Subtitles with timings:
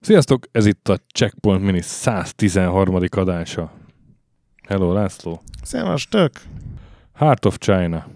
[0.00, 2.98] Sziasztok, ez itt a Checkpoint Mini 113.
[3.10, 3.72] adása.
[4.68, 5.42] Hello, László.
[5.62, 6.32] Szevas, tök.
[7.14, 8.06] Heart of China.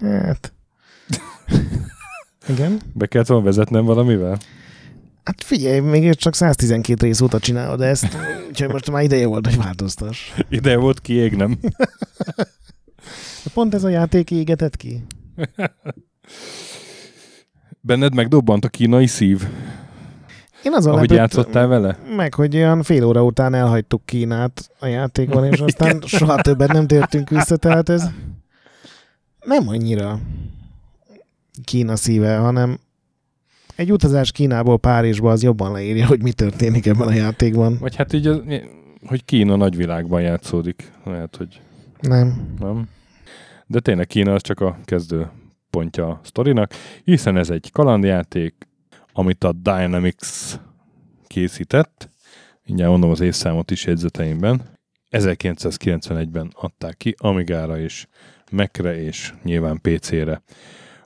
[0.00, 0.52] Hát.
[2.48, 2.80] Igen.
[2.94, 4.38] Be kellett volna vezetnem valamivel?
[5.24, 8.16] Hát figyelj, még csak 112 rész óta csinálod ezt,
[8.48, 10.32] úgyhogy most már ideje volt, hogy változtass.
[10.48, 11.58] Ide volt kiégnem.
[13.54, 15.04] Pont ez a játék égetett ki.
[17.80, 19.46] Benned megdobbant a kínai szív,
[20.62, 21.98] Én azon ahogy lepődtem játszottál vele?
[22.16, 26.86] meg, hogy olyan fél óra után elhagytuk Kínát a játékban, és aztán soha többet nem
[26.86, 28.08] tértünk vissza, tehát ez
[29.44, 30.18] nem annyira
[31.64, 32.78] Kína szíve, hanem
[33.76, 37.76] egy utazás Kínából Párizsba az jobban leírja, hogy mi történik ebben a játékban.
[37.80, 38.42] Vagy hát így, az,
[39.06, 40.90] hogy Kína nagyvilágban játszódik.
[41.04, 41.60] Lehet, hogy
[42.00, 42.54] Nem.
[42.58, 42.88] nem.
[43.66, 45.30] De tényleg Kína az csak a kezdő
[45.70, 46.72] pontja a sztorinak,
[47.04, 48.54] hiszen ez egy kalandjáték,
[49.12, 50.56] amit a Dynamics
[51.26, 52.10] készített.
[52.66, 54.62] Mindjárt mondom az évszámot is jegyzeteimben.
[55.10, 58.06] 1991-ben adták ki Amigára és
[58.50, 60.42] Mac-re és nyilván PC-re.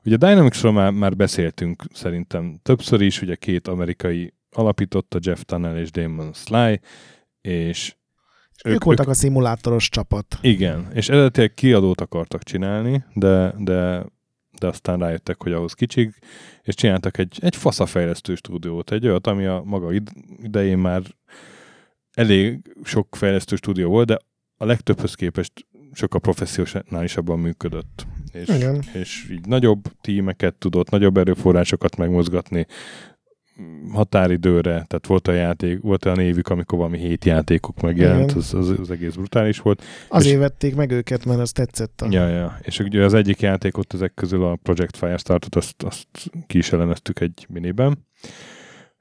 [0.07, 5.77] Ugye a Dynamicsról már, már beszéltünk szerintem többször is, ugye két amerikai alapította, Jeff Tunnell
[5.77, 6.81] és Damon Sly,
[7.41, 7.95] és
[8.65, 10.39] Ők, ők voltak a szimulátoros csapat.
[10.41, 14.07] igen, és eredetileg kiadót akartak csinálni, de, de,
[14.59, 16.19] de aztán rájöttek, hogy ahhoz kicsik,
[16.63, 20.13] és csináltak egy, egy faszafejlesztő stúdiót, egy olyat, ami a maga id-
[20.43, 21.03] idején már
[22.15, 24.19] elég sok fejlesztő stúdió volt, de
[24.57, 25.53] a legtöbbhöz képest
[25.97, 28.07] sokkal professzionálisabban működött.
[28.33, 28.83] És, Igen.
[28.93, 32.67] és így nagyobb tímeket tudott, nagyobb erőforrásokat megmozgatni
[33.93, 38.37] határidőre, tehát volt a játék, volt olyan évük, amikor valami hét játékok megjelent, Igen.
[38.37, 39.83] az, az, az, egész brutális volt.
[40.09, 42.01] Azért És- vették meg őket, mert az tetszett.
[42.01, 42.07] A...
[42.11, 42.59] Ja, ja.
[42.63, 46.07] És ugye az egyik játékot ezek közül a Project Firestartot, azt, azt
[46.47, 48.07] ki is elemeztük egy miniben.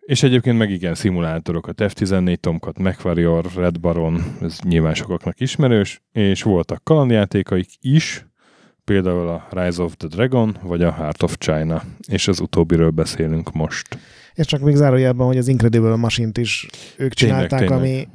[0.05, 6.43] És egyébként meg igen, szimulátorokat, F-14 Tomcat, MechWarrior, Red Baron, ez nyilván sokaknak ismerős, és
[6.43, 8.25] voltak kalandjátékaik is,
[8.83, 13.53] például a Rise of the Dragon, vagy a Heart of China, és az utóbbiről beszélünk
[13.53, 13.97] most.
[14.33, 16.67] És csak még zárójelben, hogy az Incredible Machine-t is
[16.97, 17.77] ők csinálták, tényleg.
[17.77, 18.07] ami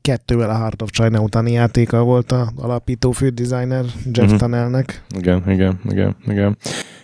[0.00, 4.38] kettővel a Heart of China utáni játéka volt a alapító fődesigner Jeff uh-huh.
[4.38, 5.04] Tunnelnek.
[5.16, 6.56] Igen, igen, igen, igen.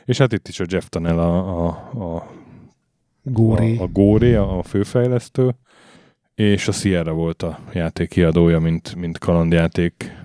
[0.04, 2.40] És hát itt is a Jeff Tunnell a, a, a
[3.22, 3.76] Góri.
[3.76, 5.54] A, a Góri, a, főfejlesztő,
[6.34, 10.20] és a Sierra volt a játék kiadója, mint, mint kalandjáték.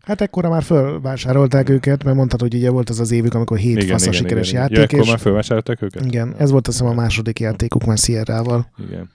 [0.00, 3.84] Hát ekkora már fölvásárolták őket, mert mondtad, hogy ugye volt az az évük, amikor hét
[3.84, 4.60] fasza sikeres igen.
[4.60, 6.04] játék, Ja, akkor és már felvásárolták őket?
[6.04, 8.70] igen, ez volt azt hiszem a második játékuk már Sierrával.
[8.88, 9.10] Igen.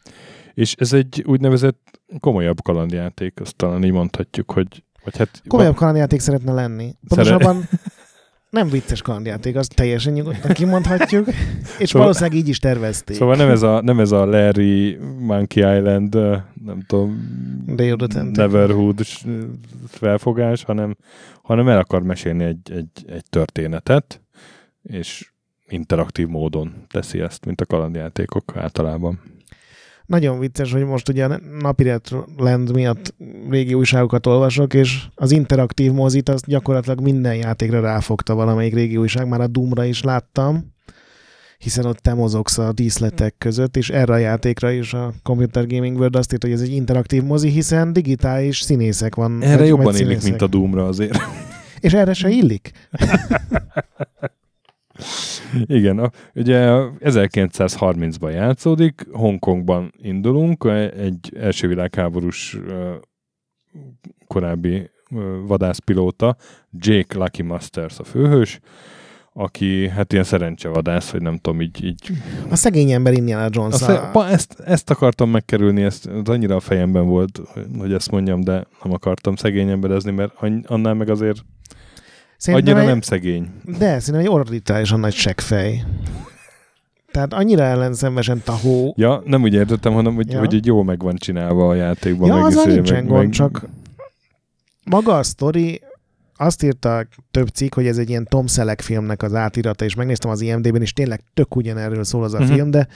[0.54, 6.20] És ez egy úgynevezett komolyabb kalandjáték, azt talán így mondhatjuk, hogy vagy hát Komolyabb kalandjáték
[6.20, 6.96] szeretne lenni.
[7.08, 7.64] Pontosabban
[8.50, 11.28] nem vicces kalandjáték, azt teljesen nyugodtan kimondhatjuk,
[11.80, 13.16] és Szóval- valószínűleg így is tervezték.
[13.16, 16.14] Szóval nem ez a, nem ez a Larry Monkey Island,
[16.66, 17.38] nem tudom.
[18.38, 19.00] Neverhood
[19.88, 20.96] felfogás, hanem,
[21.42, 24.22] hanem el akar mesélni egy, egy, egy történetet,
[24.84, 25.32] és
[25.68, 29.20] interaktív módon teszi ezt, mint a kalandjátékok általában.
[30.10, 31.92] Nagyon vicces, hogy most ugye a napi
[32.38, 33.14] Land miatt
[33.50, 39.28] régi újságokat olvasok, és az interaktív mozit azt gyakorlatilag minden játékra ráfogta valamelyik régi újság,
[39.28, 40.74] már a Doomra is láttam,
[41.58, 45.98] hiszen ott te mozogsz a díszletek között, és erre a játékra is a Computer Gaming
[45.98, 49.42] World azt írta, hogy ez egy interaktív mozi, hiszen digitális színészek van.
[49.44, 50.30] Erre jobban vagy illik, színészek.
[50.30, 51.20] mint a Doomra azért.
[51.80, 52.72] És erre se illik?
[55.66, 60.64] Igen, a, ugye a 1930-ban játszódik, Hongkongban indulunk,
[60.98, 62.58] egy első világháborús
[64.28, 64.90] korábbi
[65.48, 66.36] vadászpilóta,
[66.72, 68.60] Jake Lucky Masters a főhős,
[69.34, 72.12] aki hát ilyen szerencsevadász, hogy nem tudom, így, így
[72.50, 73.82] A szegény ember Indiana Jones.
[73.82, 77.42] A, pa, ezt, ezt akartam megkerülni, ezt, ez annyira a fejemben volt,
[77.78, 80.34] hogy ezt mondjam, de nem akartam szegény emberezni, mert
[80.66, 81.46] annál meg azért
[82.40, 83.50] szerintem annyira egy- nem szegény.
[83.66, 85.84] De, szerintem egy orditálisan nagy seggfej.
[87.12, 88.94] Tehát annyira ellenszenvesen tahó.
[88.98, 90.40] Ja, nem úgy értettem, hanem hogy, Ja.
[90.40, 92.28] hogy így jól meg van csinálva a játékban.
[92.28, 93.66] Ja, izé, nincsen meg- gond, meg- csak
[94.84, 95.82] maga a sztori,
[96.38, 100.32] azt írta több cikk, hogy ez egy ilyen Tom Selleck filmnek az átirata, és megnéztem
[100.32, 102.52] az IMDb-ben, és tényleg tök ugyanerről szól az a Mhm.
[102.54, 102.88] film, de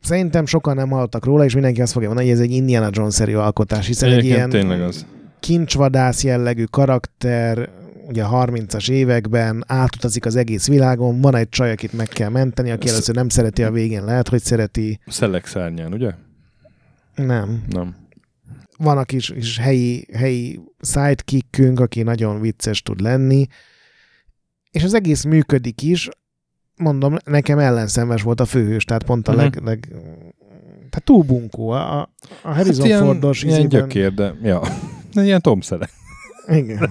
[0.00, 3.34] szerintem sokan nem hallottak róla, és mindenki azt fogja mondani, hogy ez egy Indiana Jones-szerű
[3.34, 5.06] alkotás, hiszen egy Egyébként ilyen tényleg az.
[5.40, 7.68] kincsvadász jellegű karakter,
[8.10, 12.70] ugye a 30-as években átutazik az egész világon, van egy csaj, akit meg kell menteni,
[12.70, 15.00] aki Ez- először nem szereti, a végén lehet, hogy szereti.
[15.06, 16.10] Szellek szárnyán, ugye?
[17.14, 17.64] Nem.
[17.68, 17.96] Nem.
[18.78, 23.46] Van a kis, kis helyi, helyi sidekickünk, aki nagyon vicces tud lenni,
[24.70, 26.08] és az egész működik is,
[26.76, 29.40] mondom, nekem ellenszenves volt a főhős, tehát pont a Mhm.
[29.40, 29.88] leg, leg
[30.90, 31.68] tehát túl bunkó.
[31.68, 32.08] A, a
[32.42, 34.60] Harrison hát ilyen, Fordos ilyen izében- gyökér, de ja.
[35.12, 35.92] Ilyen Tom Selleck.
[36.48, 36.90] Igen.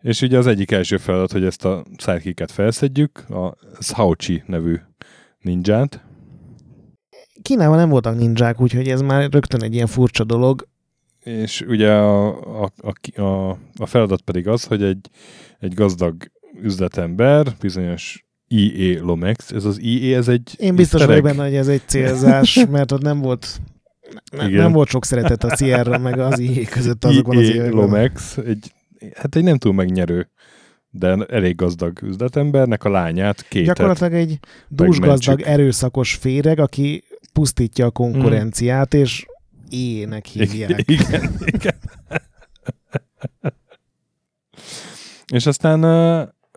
[0.00, 4.76] És ugye az egyik első feladat, hogy ezt a sidekicket felszedjük, a Sauchi nevű
[5.40, 6.04] ninját.
[7.42, 10.68] Kínában nem voltak ninják, úgyhogy ez már rögtön egy ilyen furcsa dolog.
[11.20, 12.26] És ugye a,
[12.62, 15.10] a, a, a, a feladat pedig az, hogy egy,
[15.58, 16.14] egy gazdag
[16.62, 21.68] üzletember, bizonyos IE Lomex, ez az IE, ez egy Én biztos vagyok benne, hogy ez
[21.68, 23.60] egy célzás, mert ott nem volt
[24.30, 24.62] ne, Igen.
[24.62, 27.80] nem volt sok szeretet a Sierra meg az IE között azokban az IE években.
[27.80, 28.72] Lomex, egy,
[29.14, 30.30] hát egy nem túl megnyerő,
[30.90, 33.76] de elég gazdag üzletembernek a lányát kétet.
[33.76, 39.26] Gyakorlatilag egy dúsgazdag, erőszakos féreg, aki pusztítja a konkurenciát, és
[39.70, 40.82] ének hívják.
[40.90, 41.76] Igen, igen.
[45.32, 45.80] És aztán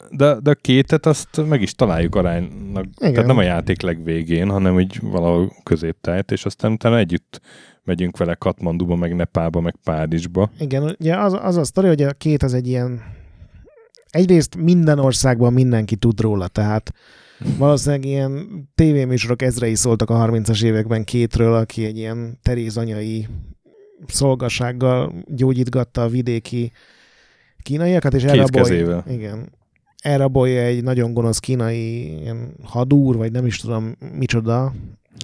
[0.10, 2.86] de, de a kétet azt meg is találjuk aránynak.
[2.86, 3.14] Igen.
[3.14, 7.42] Tehát nem a játék legvégén, hanem így valahol középtájt, és aztán utána együtt
[7.84, 10.52] megyünk vele Katmanduba, meg Nepába, meg Párizsba.
[10.60, 13.02] Igen, ugye az, az a sztori, hogy a két az egy ilyen
[14.10, 16.94] egyrészt minden országban mindenki tud róla, tehát
[17.58, 23.28] valószínűleg ilyen tévéműsorok ezrei szóltak a 30-as években kétről, aki egy ilyen terézanyai
[24.08, 26.72] szolgasággal gyógyítgatta a vidéki
[27.62, 29.52] kínaiakat, és elrabolja, igen,
[30.02, 34.74] elrabolja egy nagyon gonosz kínai ilyen hadúr, vagy nem is tudom micsoda,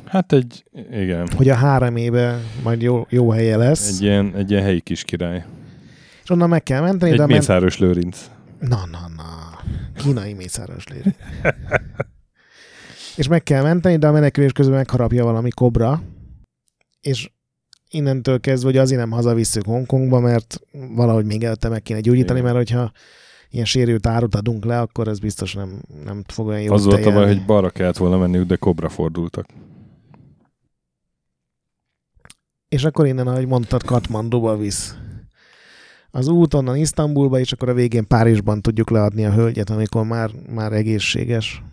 [0.06, 4.52] Hát egy, igen, hogy a három éve majd jó, jó helye lesz, egy ilyen, egy
[4.52, 5.46] ilyen helyi kis király.
[6.24, 8.30] és onnan meg kell menteni, Egy de a ment- Mészáros Lőrinc.
[8.60, 9.60] Na, na, na.
[9.96, 11.16] Kínai mészáros lér.
[13.16, 16.02] és meg kell menteni, de a menekülés közben megharapja valami kobra,
[17.02, 17.32] és
[17.90, 20.60] innentől kezdve, hogy azért nem hazavisszük Hongkongba, mert
[20.96, 22.54] valahogy még előtte meg kéne gyógyítani, Igen.
[22.54, 22.92] mert hogyha
[23.50, 27.06] ilyen sérült árut adunk le, akkor ez biztos nem, nem fog olyan jól Az volt
[27.06, 29.46] a baj, hogy balra kellett volna menniük, de kobra fordultak.
[32.70, 34.96] És akkor innen, ahogy mondtad, Katmanduba visz.
[36.12, 40.30] Az út onnan Isztambulba, és akkor a végén Párizsban tudjuk leadni a hölgyet, amikor már,
[40.50, 41.64] már egészséges.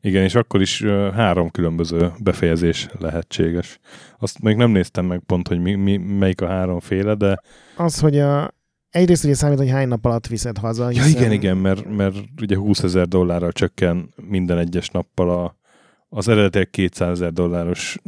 [0.00, 0.82] Igen, és akkor is
[1.14, 3.78] három különböző befejezés lehetséges.
[4.18, 7.40] Azt még nem néztem meg pont, hogy mi, mi, melyik a háromféle, de
[7.76, 8.54] Az, hogy a,
[8.90, 10.90] egyrészt ugye számít, hogy hány nap alatt viszed haza.
[10.90, 15.56] ja, igen, igen, mert, mert ugye 20 ezer dollárral csökken minden egyes nappal a,
[16.14, 17.98] az eredetileg 200 ezer dolláros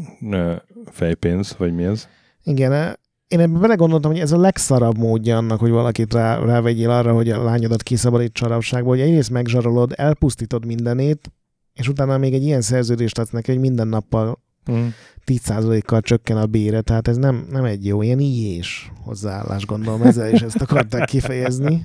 [0.90, 2.08] fejpénz, vagy mi ez?
[2.42, 2.98] Igen, e-
[3.28, 7.30] én ebben belegondoltam, hogy ez a legszarabb módja annak, hogy valakit rá, rávegyél arra, hogy
[7.30, 11.32] a lányodat kiszabadít sarabságból, hogy egyrészt megzsarolod, elpusztítod mindenét,
[11.72, 14.86] és utána még egy ilyen szerződést adsz neki, hogy minden nappal Mm.
[15.26, 20.32] 10%-kal csökken a bére, tehát ez nem, nem egy jó, ilyen ilyés hozzáállás, gondolom, ezzel
[20.32, 21.84] is ezt akarták kifejezni.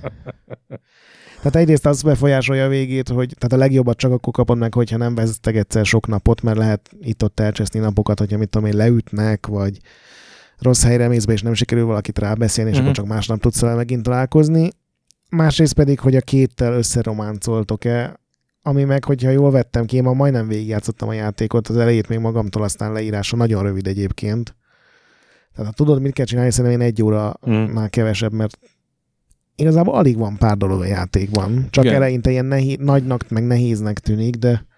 [1.42, 4.96] Tehát egyrészt az befolyásolja a végét, hogy tehát a legjobbat csak akkor kapod meg, hogyha
[4.96, 9.46] nem vezettek egyszer sok napot, mert lehet itt-ott elcseszni napokat, hogyha mit tudom én, leütnek,
[9.46, 9.78] vagy
[10.58, 12.84] rossz helyre mész be, és nem sikerül valakit rábeszélni, és Mhm.
[12.84, 14.70] akkor csak másnap tudsz vele megint találkozni.
[15.30, 18.20] Másrészt pedig, hogy a kéttel összerománcoltok-e,
[18.62, 22.18] ami meg, hogyha jól vettem ki, én ma majdnem végigjátszottam a játékot, az elejét még
[22.18, 24.56] magamtól, aztán leírása nagyon rövid egyébként.
[25.54, 27.52] Tehát ha tudod, mit kell csinálni, szerintem én egy óra Mm.
[27.52, 28.58] már kevesebb, mert
[29.60, 31.66] igazából alig van pár dolog a játékban.
[31.70, 31.96] Csak Igen.
[31.96, 34.68] eleinte ilyen nehéz, nagynak, meg nehéznek tűnik, de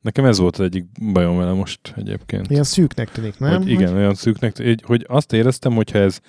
[0.00, 2.50] Nekem ez volt az egyik bajom vele most egyébként.
[2.50, 3.56] ilyen szűknek tűnik, nem?
[3.56, 6.20] Hogy igen, olyan szűknek, hogy, hogy azt éreztem, hogyha ez,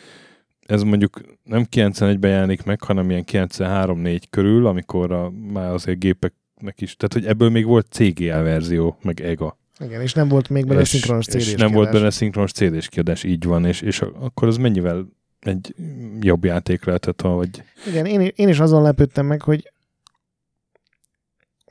[0.66, 6.82] ez mondjuk nem 91-ben jelenik meg, hanem ilyen 93-4 körül, amikor a, már azért gépeknek
[6.82, 9.58] is, tehát hogy ebből még volt CGA verzió, meg EGA.
[9.80, 12.88] Igen, és nem volt még bele és, szinkronos cd és nem volt benne szinkronos CD-s
[12.88, 15.08] kiadás, így van, és, és akkor az mennyivel
[15.40, 15.76] egy
[16.20, 17.64] jobb játék lehetett, vagy...
[17.88, 19.72] Igen, én, én is azon lepődtem meg, hogy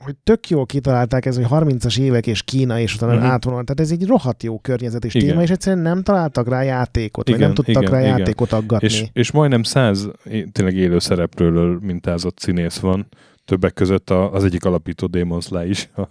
[0.03, 3.19] hogy tök jól kitalálták ez, hogy 30-as évek és Kína, és utána Mhm.
[3.21, 3.33] uh-huh.
[3.33, 3.63] átvonal.
[3.63, 5.27] Tehát ez egy rohadt jó környezet és Igen.
[5.29, 8.17] téma, és egyszerűen nem találtak rá játékot, vagy Igen, nem tudtak igen, rá igen.
[8.17, 8.87] játékot aggatni.
[8.87, 10.07] És, és majdnem száz
[10.51, 13.07] tényleg élő szereplőről mintázott színész van,
[13.45, 15.89] többek között a, az egyik alapító Demon Sly is.
[15.95, 16.01] A,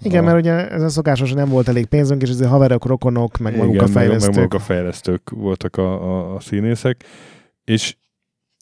[0.00, 3.38] Igen, mert ugye ez a szokásos, hogy nem volt elég pénzünk, és ezért haverok, rokonok,
[3.38, 4.34] meg maguk Igen, a fejlesztők.
[4.34, 7.04] Meg, maguk a fejlesztők voltak a, a, a színészek,
[7.64, 7.96] és,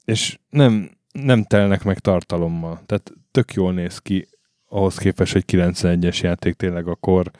[0.04, 2.80] és nem, nem telnek meg tartalommal.
[2.86, 4.28] Tehát tök jól néz ki
[4.68, 7.30] ahhoz képest, hogy 91-es játék tényleg a kor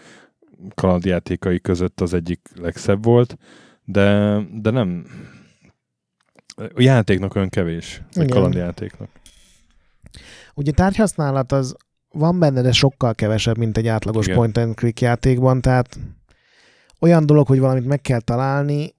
[0.75, 3.37] kalandjátékai között az egyik legszebb volt,
[3.84, 5.06] de, de nem
[6.56, 9.08] a játéknak olyan kevés, egy kalandjátéknak.
[10.54, 11.76] Ugye tárgyhasználat az
[12.12, 14.37] van benne, de sokkal kevesebb, mint egy átlagos Igen.
[14.38, 15.99] point and click játékban, tehát
[17.00, 18.95] olyan dolog, hogy valamit meg kell találni,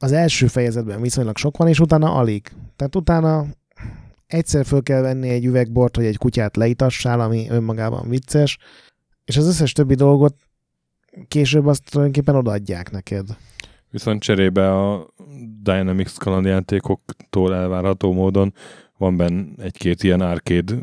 [0.00, 2.52] az első fejezetben viszonylag sok van, és utána alig.
[2.76, 3.46] Tehát utána
[4.26, 8.58] egyszer föl kell venni egy üvegbort, hogy egy kutyát leitassál, ami önmagában vicces,
[9.24, 10.34] és az összes többi dolgot
[11.28, 13.26] később azt tulajdonképpen odaadják neked.
[13.90, 15.06] Viszont cserébe a
[15.62, 18.54] Dynamics kalandjátékoktól elvárható módon
[18.98, 20.74] van benne egy-két ilyen arcade,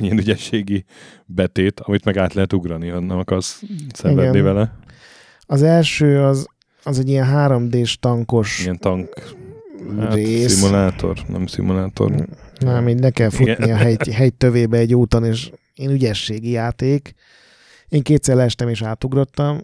[0.00, 0.84] ilyen ügyességi
[1.26, 3.62] betét, amit meg át lehet ugrani, ha nem akarsz
[3.92, 4.54] szenvedni Igen.
[4.54, 4.76] vele.
[5.46, 6.46] Az első az,
[6.82, 9.36] az egy ilyen 3D-s tankos Ilyen tank
[9.98, 10.52] hát, rész.
[10.52, 12.28] szimulátor, nem szimulátor.
[12.58, 13.70] Nem, így ne kell futni Igen.
[13.70, 17.14] a hegy, hegy tövébe egy úton, és én ügyességi játék.
[17.88, 19.60] Én kétszer leestem és átugrottam.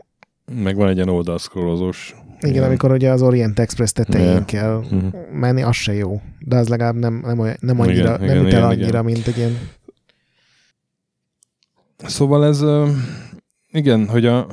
[0.52, 2.14] Meg van egy ilyen oldalszkrólozós.
[2.44, 4.44] Igen, amikor ugye az Orient Express tetején Igen.
[4.44, 5.06] kell Mhm.
[5.32, 6.20] menni, az se jó.
[6.38, 8.86] De az legalább nem, nem, olyan, nem annyira, Igen, nem igen, üt el igen, annyira,
[8.88, 9.04] igen.
[9.04, 9.58] mint egy ilyen...
[11.96, 12.62] Szóval ez,
[13.72, 14.46] igen, hogy a,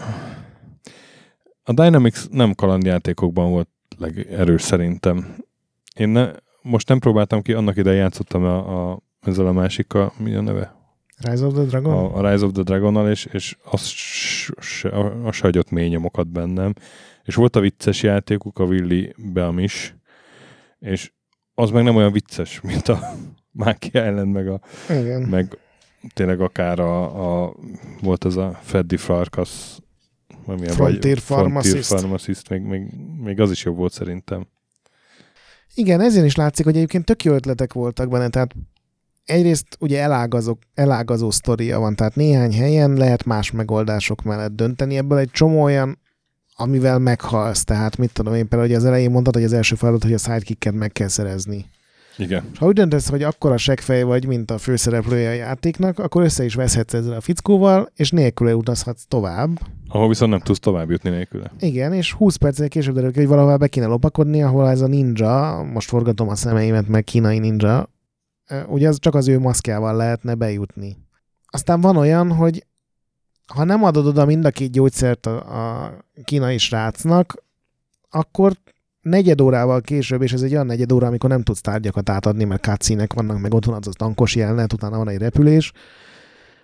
[1.63, 5.35] a Dynamics nem kalandjátékokban volt legerős szerintem.
[5.95, 6.31] Én ne,
[6.61, 10.75] most nem próbáltam ki, annak idején játszottam a, a, ezzel a másikkal, mi a neve?
[11.17, 11.93] Rise of the Dragon?
[11.93, 14.89] A, a Rise of the Dragonnal, és, és az se, se,
[15.23, 16.73] az se hagyott mély nyomokat bennem.
[17.23, 19.93] És volt a vicces játékuk, a Willy Beamish,
[20.79, 21.11] és
[21.53, 22.99] az meg nem olyan vicces, mint a
[23.51, 25.21] Mákia ellen, meg a Igen.
[25.21, 25.57] meg
[26.13, 27.55] tényleg akár a, a
[28.01, 29.77] volt az a Freddy Farkas
[30.45, 31.85] a Frontier vagy, Pharmacist.
[31.85, 32.81] Frontier Pharmacist még, még,
[33.23, 34.47] még, az is jobb volt szerintem.
[35.75, 38.55] Igen, ezért is látszik, hogy egyébként tök jó ötletek voltak benne, tehát
[39.25, 45.17] egyrészt ugye elágazó, elágazó sztoria van, tehát néhány helyen lehet más megoldások mellett dönteni, ebből
[45.17, 45.99] egy csomó olyan,
[46.61, 50.03] amivel meghalsz, tehát mit tudom én, például hogy az elején mondtad, hogy az első feladat,
[50.03, 51.65] hogy a sidekicket meg kell szerezni.
[52.17, 52.43] Igen.
[52.51, 56.43] És ha úgy döntesz, hogy akkora seggfej vagy, mint a főszereplője a játéknak, akkor össze
[56.43, 59.59] is veszhetsz ezzel a fickóval, és nélküle utazhatsz tovább.
[59.87, 61.51] Ahol viszont nem tudsz tovább jutni nélküle.
[61.59, 64.87] Igen, és 20 perccel később derül ki, hogy valahová be kéne lopakodni, ahol ez a
[64.87, 67.89] ninja, most forgatom a szemeimet, meg kínai ninja,
[68.67, 70.97] ugye az csak az ő maszkjával lehetne bejutni.
[71.45, 72.65] Aztán van olyan, hogy
[73.53, 75.93] ha nem adod oda mind a két gyógyszert a, a
[76.23, 77.43] kínai srácnak,
[78.09, 78.51] akkor
[79.01, 82.63] negyed órával később, és ez egy olyan negyed óra, amikor nem tudsz tárgyakat átadni, mert
[82.63, 85.71] cutscene vannak, meg ott van az a tankos jelenet, utána van egy repülés,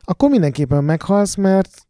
[0.02, 1.88] akkor mindenképpen meghalsz, mert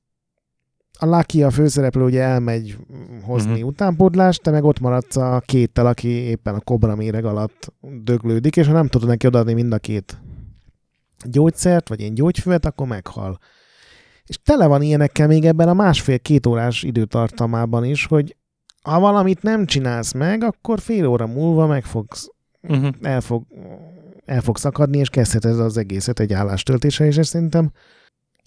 [1.00, 2.78] a Lucky, a főszereplő ugye elmegy
[3.24, 3.56] hozni Mhm.
[3.56, 3.70] uh-huh.
[3.70, 7.74] utánpótlást, te meg ott maradsz a kéttel, aki éppen a kobra méreg alatt
[8.04, 10.18] döglődik, és ha nem tudod neki odaadni mind a két
[11.24, 13.40] gyógyszert, vagy ilyen gyógyfüvet, akkor meghal.
[14.28, 18.36] És tele van ilyenekkel még ebben a másfél-két órás időtartamában is, hogy
[18.82, 22.30] ha valamit nem csinálsz meg, akkor fél óra múlva meg fogsz,
[22.62, 22.94] Uh-huh.
[23.02, 23.44] el, fog,
[24.26, 27.72] el fog szakadni, és kezdheted az egészet egy állástöltésre, és ezt szerintem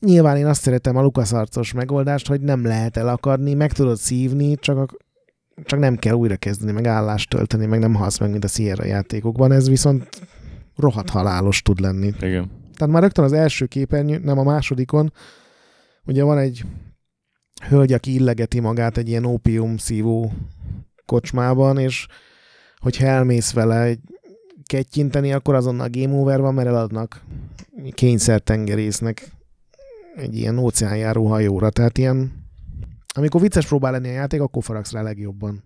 [0.01, 4.79] nyilván én azt szeretem a lukaszarcos megoldást, hogy nem lehet elakadni, meg tudod szívni, csak,
[4.79, 4.87] a,
[5.65, 8.85] csak nem kell újra kezdeni, meg állást tölteni, meg nem halsz meg, mint a Sierra
[8.85, 10.09] játékokban, ez viszont
[10.77, 12.13] rohadt halálos tud lenni.
[12.21, 12.51] Igen.
[12.77, 15.13] Tehát már rögtön az első képernyő, nem a másodikon,
[16.07, 16.65] ugye van egy
[17.69, 20.33] hölgy, aki illegeti magát egy ilyen ópium szívó
[21.05, 22.07] kocsmában, és
[22.79, 23.97] hogyha elmész vele
[24.65, 27.23] kettyinteni, akkor azonnal game over van, mert eladnak
[27.95, 29.31] kényszertengerésznek
[30.17, 31.71] egy ilyen óceánjáró hajóra.
[31.71, 32.33] Tehát ilyen,
[33.15, 35.65] amikor vicces próbál lenni a játék, akkor faragsz rá legjobban.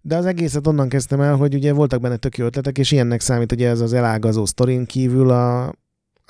[0.00, 3.52] De az egészet onnan kezdtem el, hogy ugye voltak benne tök ötletek, és ilyennek számít
[3.52, 5.72] ugye ez az elágazó sztorin kívül a,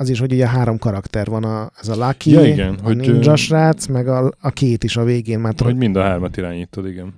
[0.02, 2.96] az is, hogy ugye három karakter van, a, ez a Lucky, Ja, igen, a hogy,
[2.96, 6.86] ninja srác, meg a, a két is a végén már Hogy mind a hármat irányítod,
[6.86, 7.14] igen.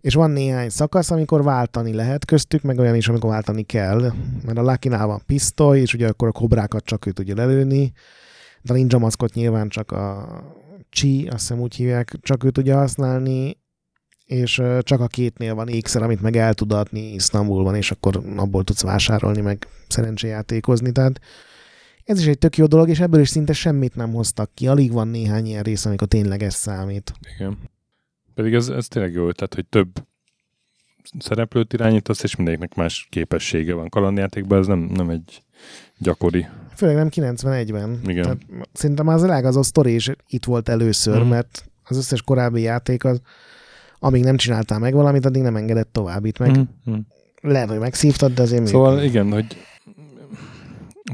[0.00, 4.12] és van néhány szakasz, amikor váltani lehet köztük, meg olyan is, amikor váltani kell.
[4.44, 7.92] Mert a lucky van pisztoly, és ugye akkor a kobrákat csak ő tudja lelőni,
[8.62, 10.28] de a ninja maszkot nyilván csak a
[10.90, 13.56] Chi, azt hiszem úgy hívják, csak ő tudja használni,
[14.24, 18.64] és csak a kétnél van ékszer, amit meg el tud adni Isztambulban, és akkor abból
[18.64, 20.92] tudsz vásárolni, meg szerencséjátékozni.
[20.92, 21.20] Tehát
[22.04, 24.68] ez is egy tök jó dolog, és ebből is szinte semmit nem hoztak ki.
[24.68, 27.12] Alig van néhány ilyen rész, amikor tényleg ez számít.
[27.34, 27.58] Igen.
[28.34, 29.88] Pedig ez, ez tényleg jó ötlet, hogy több
[31.18, 33.88] szereplőt irányítasz, és mindenkinek más képessége van.
[33.88, 35.42] Kalandjátékban ez nem, nem egy
[35.98, 36.46] gyakori.
[36.76, 38.00] Főleg nem 91-ben.
[38.06, 38.22] Igen.
[38.22, 38.38] Tehát
[38.72, 41.28] szerintem az elágazó sztori is itt volt először, mm.
[41.28, 43.20] mert az összes korábbi játék az,
[43.98, 46.24] amíg nem csináltál meg valamit, addig nem engedett tovább.
[46.24, 46.94] Itt meg mm.
[47.40, 49.04] Lehet, hogy megszívtad, de azért Szóval még...
[49.04, 49.56] igen, hogy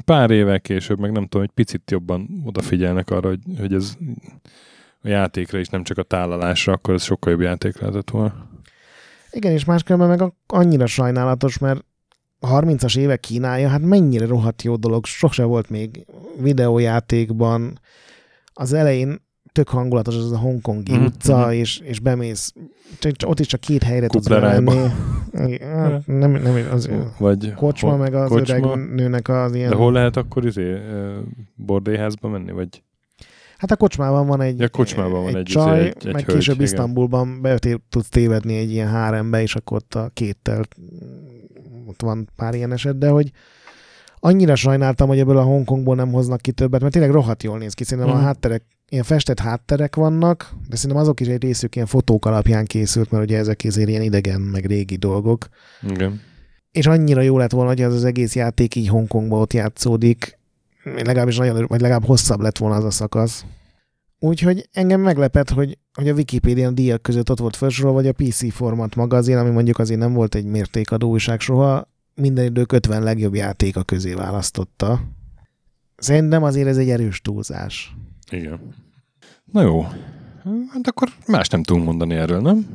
[0.04, 3.96] pár évvel később, meg nem tudom, hogy picit jobban odafigyelnek arra, hogy, hogy ez
[5.02, 8.48] a játékra is, nem csak a tálalásra, akkor ez sokkal jobb játék lehetett volna.
[9.30, 11.84] Igen, és máskülönben meg annyira sajnálatos, mert
[12.38, 16.06] a 30-as évek Kínája, hát mennyire rohadt jó dolog, sose volt még
[16.38, 17.80] videójátékban.
[18.52, 21.50] Az elején tök hangulatos az a hongkongi Mhm, utca, mhm.
[21.50, 22.52] és, és bemész,
[22.98, 24.72] csak, csak- ott is csak két helyre tudsz Kuplerájba.
[25.32, 25.58] bemenni.
[25.58, 28.54] Hát, nem, nem, az, Vagy kocsma, hol- meg az kocsma.
[28.56, 29.70] öreg nőnek az ilyen...
[29.70, 30.76] De hol lehet akkor izé,
[31.54, 32.50] bordélyházba menni?
[32.52, 32.82] Vagy
[33.58, 36.24] Hát a kocsmában van egy, Ja, kocsmában van egy egy csaj, izé, egy- egy meg
[36.24, 36.66] hölgy, később igen.
[36.66, 37.58] Isztambulban be
[37.90, 40.62] tudsz tévedni egy ilyen hárembe, és akkor ott a kéttel
[41.86, 43.30] ott van pár ilyen eset, de hogy
[44.18, 47.74] annyira sajnáltam, hogy ebből a Hongkongból nem hoznak ki többet, mert tényleg rohadt jól néz
[47.74, 47.84] ki.
[47.84, 48.22] Szerintem Mhm.
[48.22, 52.64] a hátterek, ilyen festett hátterek vannak, de szerintem azok is egy részük ilyen fotók alapján
[52.64, 55.48] készült, mert ugye ezek azért ilyen idegen, meg régi dolgok.
[55.88, 56.20] igen.
[56.72, 60.38] És annyira jó lett volna, hogy az az egész játék így Hongkongban ott játszódik,
[60.84, 63.44] legalábbis nagyon, vagy legalább hosszabb lett volna az a szakasz.
[64.18, 68.52] Úgyhogy engem meglepett, hogy, hogy a Wikipédián díjak között ott volt felsorolva, vagy a PC
[68.52, 73.34] Format magazin, ami mondjuk azért nem volt egy mértékadó újság soha, minden idők 50 legjobb
[73.34, 75.00] játéka közé választotta.
[75.96, 77.94] Szerintem azért ez egy erős túlzás.
[78.30, 78.74] Igen.
[79.52, 79.82] Na jó.
[80.68, 82.66] Hát akkor más nem tudunk mondani erről, nem?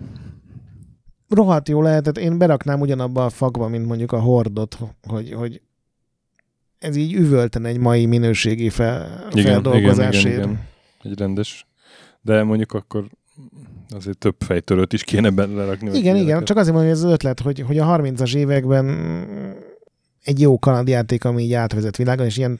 [1.30, 5.62] Rohadt jó lehetett, én beraknám ugyanabba a fakba, mint mondjuk a hordot, hogy, hogy
[6.80, 10.26] ez így üvölten egy mai minőségi fel, feldolgozásért.
[10.26, 10.68] igen, igen.
[11.04, 11.66] Egy rendes.
[12.22, 13.06] De mondjuk akkor
[13.90, 15.90] azért több fejtörőt is kéne belerakni.
[15.90, 16.48] vagy Igen, igen, ilyeneket.
[16.48, 18.86] csak azért mondom, hogy ez az ötlet, hogy, hogy a 30-as években
[20.24, 22.60] egy jó kalandjáték, ami így átvezet világon, és ilyen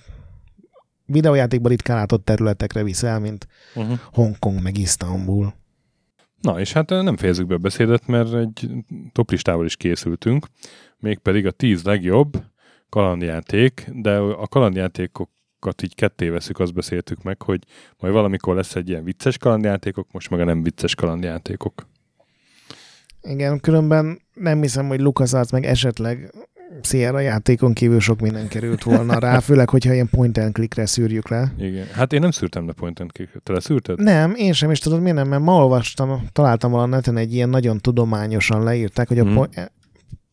[1.06, 4.00] videójátékban ritkán látott területekre viszel, mint Uh-huh.
[4.12, 5.54] Hongkong meg Isztambul.
[6.42, 8.70] Na, és hát nem fejezzük be a beszédet, mert egy
[9.12, 10.48] toplistával is készültünk,
[10.98, 12.44] mégpedig a 10 legjobb
[12.90, 17.64] kalandjáték, de a kalandjátékokat így ketté veszük, azt beszéltük meg, hogy
[17.98, 21.88] majd valamikor lesz egy ilyen vicces kalandjátékok, most meg a nem vicces kalandjátékok.
[23.22, 26.34] Igen, különben nem hiszem, hogy LucasArts meg esetleg
[26.82, 31.30] Sierra játékon kívül sok minden került volna rá, főleg, hogyha ilyen point and clickre szűrjük
[31.30, 31.54] le.
[31.58, 31.86] Igen.
[31.94, 34.00] Hát én nem szűrtem le point and click Te leszűrted?
[34.02, 37.50] Nem, én sem is tudod, miért nem, mert ma olvastam, találtam valami neten egy ilyen
[37.50, 39.34] nagyon tudományosan leírták, hogy a, Mhm.
[39.34, 39.72] po-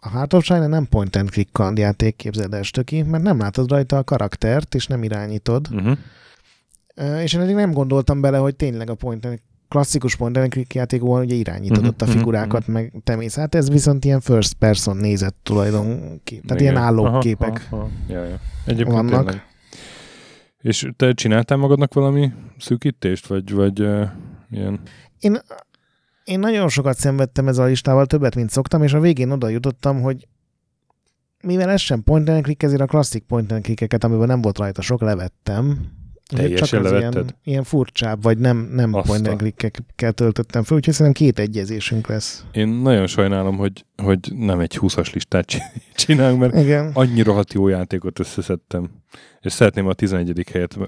[0.01, 3.71] a Heart of China nem point and click kalandjáték, képzeld el stöki, mert nem látod
[3.71, 5.69] rajta a karaktert, és nem irányítod.
[5.73, 5.99] Uh-huh.
[7.23, 9.41] És én eddig nem gondoltam bele, hogy tényleg a point and
[9.73, 13.37] klasszikus point and click játékban ugye irányítod Mhm, ott a mhm, figurákat, meg te mész.
[13.37, 16.47] Hát ez viszont ilyen first person nézett tulajdonképpen.
[16.47, 17.67] Tehát ilyen állóképek.
[17.71, 17.91] Aha, aha.
[18.09, 18.41] Ja, ja.
[18.67, 19.25] Egyébként vannak.
[19.25, 19.47] tényleg.
[20.59, 24.09] És te csináltál magadnak valami szűkítést, vagy, vagy uh,
[24.51, 24.81] ilyen...
[25.19, 25.39] Én,
[26.25, 30.01] én nagyon sokat szenvedtem ezzel a listával, többet, mint szoktam, és a végén oda jutottam,
[30.01, 30.29] hogy
[31.43, 34.59] mivel ez sem point and click, ezért a klasszik point and clickeket, amiben nem volt
[34.59, 35.79] rajta sok, levettem.
[36.37, 37.15] Teljesen az levetted?
[37.15, 42.07] Ilyen, ilyen furcsább, vagy nem, nem point and clickekkel töltöttem fel, úgyhogy szerintem két egyezésünk
[42.07, 42.45] lesz.
[42.53, 45.63] Én nagyon sajnálom, hogy, hogy nem egy 20-as listát csi-
[45.95, 46.91] csinálunk, mert Igen.
[46.95, 48.91] annyi rohadt jó játékot összeszedtem.
[49.41, 50.47] És szeretném a 11.
[50.53, 50.79] helyet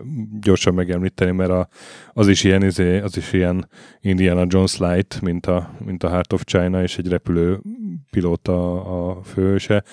[0.41, 1.69] gyorsan megemlíteni, mert a,
[2.13, 3.69] az, is ilyen, izé, az is ilyen
[4.01, 7.61] Indiana Jones light, mint a, mint a Heart of China, és egy repülő
[8.11, 9.85] pilóta a főhőse.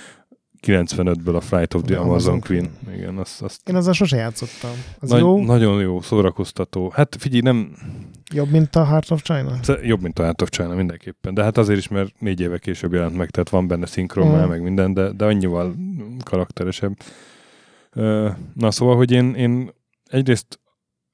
[0.68, 2.70] 95-ből a Flight of the Amazon, Amazon Queen.
[2.96, 4.72] Igen, azt, azt Én azzal sose játszottam.
[5.00, 5.44] Az Nagy, jó?
[5.44, 6.92] Nagyon jó, szórakoztató.
[6.96, 7.76] Hát figyelj, nem
[8.34, 9.60] Jobb, mint a Heart of China?
[9.84, 11.34] jobb, mint a Heart of China mindenképpen.
[11.34, 14.48] De hát azért is, mert négy éve később jelent meg, tehát van benne szinkron már,
[14.48, 15.76] meg minden, de, de annyival
[16.24, 16.98] karakteresebb.
[18.54, 19.72] Na szóval, hogy én, én
[20.10, 20.60] egyrészt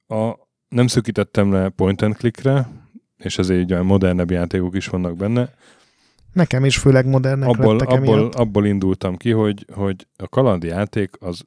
[0.06, 0.32] a,
[0.68, 2.68] nem szűkítettem le point and clickre,
[3.16, 5.54] és ezért így olyan modernebb játékok is vannak benne.
[6.38, 8.34] Nekem is főleg modernek Abból, lettek abból, emiatt.
[8.34, 11.42] abból indultam ki, hogy, hogy a kalandjáték az,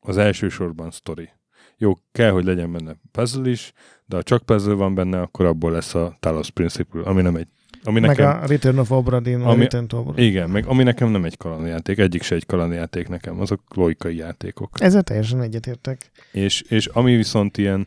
[0.00, 1.28] az elsősorban sztori.
[1.76, 3.72] Jó, kell, hogy legyen benne puzzle is,
[4.06, 7.46] de ha csak puzzle van benne, akkor abból lesz a Talos Principle, ami nem egy
[7.84, 10.22] ami Meg nekem, a Return of Obra Dinn, Ami- Return to Obra.
[10.22, 14.70] Igen, meg ami nekem nem egy kalandjáték, egyik se egy kalandjáték nekem, azok logikai játékok.
[14.80, 16.10] Ezzel teljesen egyetértek.
[16.32, 17.86] És, és ami viszont ilyen,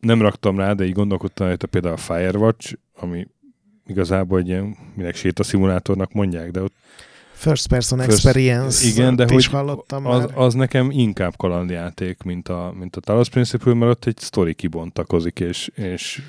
[0.00, 3.26] nem raktam rá, de így gondolkodtam rajta például a Firewatch, ami
[3.90, 6.74] igazából egy ilyen, minek sétaszimulátornak mondják, de ott
[7.32, 8.86] First person First- experience.
[8.88, 10.38] igen, de hogy hallottam az, már.
[10.38, 15.40] az nekem inkább kalandjáték, mint a, mint a Talos Principle, mert ott egy sztori kibontakozik,
[15.40, 16.22] és, és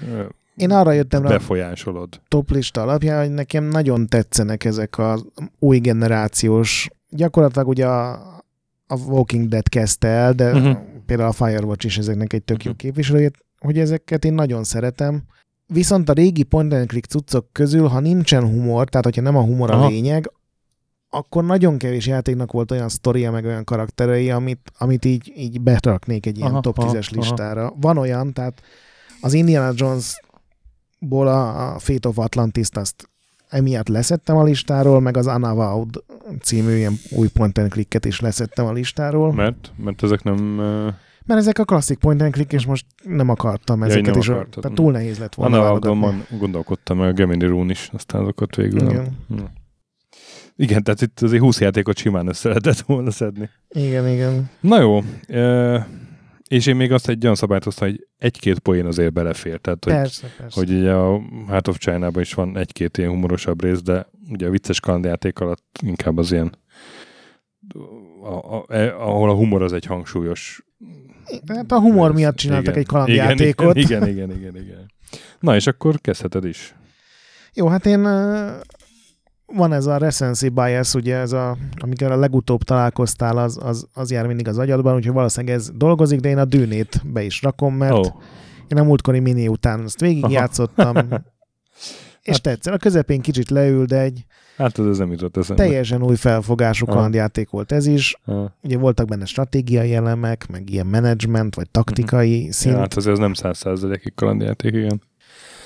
[0.56, 2.22] Én arra jöttem rá befolyásolod.
[2.28, 5.26] top lista alapján, hogy nekem nagyon tetszenek ezek az
[5.60, 8.12] új generációs, gyakorlatilag ugye a,
[8.88, 10.78] a Walking Dead kezdte el, de uh-huh.
[11.06, 12.80] például a Firewatch is ezeknek egy tök jó Mhm.
[12.80, 15.22] képviselője, hogy ezeket én nagyon szeretem.
[15.74, 19.42] Viszont a régi point and click cuccok közül, ha nincsen humor, tehát hogyha nem a
[19.42, 19.86] humor Aha.
[19.86, 20.32] a lényeg,
[21.10, 26.26] akkor nagyon kevés játéknak volt olyan sztoria, meg olyan karakterei, amit, amit így, így beraknék
[26.26, 27.22] egy ilyen Aha, top aha, 10-es aha.
[27.22, 27.74] listára.
[27.80, 28.62] Van olyan, tehát
[29.22, 33.10] az Indiana Jones-ból a, a Fate of Atlantis-t azt
[33.50, 35.96] emiatt leszettem a listáról, meg az Unavowed
[36.42, 39.34] című ilyen új point and clicket is leszettem a listáról.
[39.34, 40.60] Mert, mert ezek nem...
[40.60, 40.90] ö,
[41.26, 44.30] Mert ezek a klasszik point and click, és most nem akartam ezeket nem is.
[44.30, 44.62] akartad.
[44.62, 48.90] Tehát túl nehéz lett volna Annál gondolkodtam, a Gemini Rune is, aztán azokat végül nem.
[48.90, 49.18] Igen.
[49.28, 49.44] Hm.
[50.56, 53.50] Igen, tehát itt azért 20 játékot simán össze lehetett volna szedni.
[53.70, 54.50] Igen, igen.
[54.60, 55.88] Na jó, e,
[56.48, 59.60] és én még azt egy olyan szabályt hoztam, hogy egy-két poén azért belefér.
[59.60, 60.28] Tehát, hogy, persze.
[60.50, 64.50] hogy ugye a Heart of china is van egy-két ilyen humorosabb rész, de ugye a
[64.50, 66.56] vicces kalandjáték alatt inkább az ilyen
[68.24, 68.66] a, a,
[69.00, 70.66] ahol a humor az egy hangsúlyos
[71.48, 72.80] Hát a humor miatt csináltak igen.
[72.80, 73.76] egy kalandjátékot.
[73.76, 74.92] Igen, igen, igen, igen, igen.
[75.40, 76.76] Na és akkor kezdheted is.
[77.54, 78.02] Jó, hát én
[79.46, 84.12] van ez a recency bias, ugye ez a, amikor a legutóbb találkoztál, az, az, az
[84.12, 87.76] jár mindig az agyadban, úgyhogy valószínűleg ez dolgozik, de én a dűnét be is rakom,
[87.76, 88.22] mert oh.
[88.68, 90.96] én a múltkori mini után ezt végigjátszottam,
[92.24, 92.74] és Hát- tetszett.
[92.74, 94.26] A közepén kicsit leül, de egy
[94.58, 95.64] hát ez nem jutott eszembe.
[95.64, 98.18] teljesen új felfogású kalandjáték volt ez is.
[98.26, 98.50] Ah.
[98.62, 102.74] Ugye voltak benne stratégiai elemek, meg ilyen management, vagy taktikai szint.
[102.74, 105.02] Ja, hát ez nem száz százalékig kalandjáték, igen.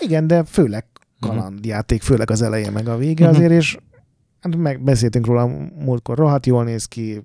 [0.01, 0.85] Igen, de főleg
[1.19, 1.29] Mhm.
[1.29, 3.35] kalandjáték, főleg az eleje meg a vége Mhm.
[3.35, 3.77] azért, és
[4.39, 5.47] hát megbeszéltünk róla
[5.79, 7.21] múltkor, rohadt jól néz ki,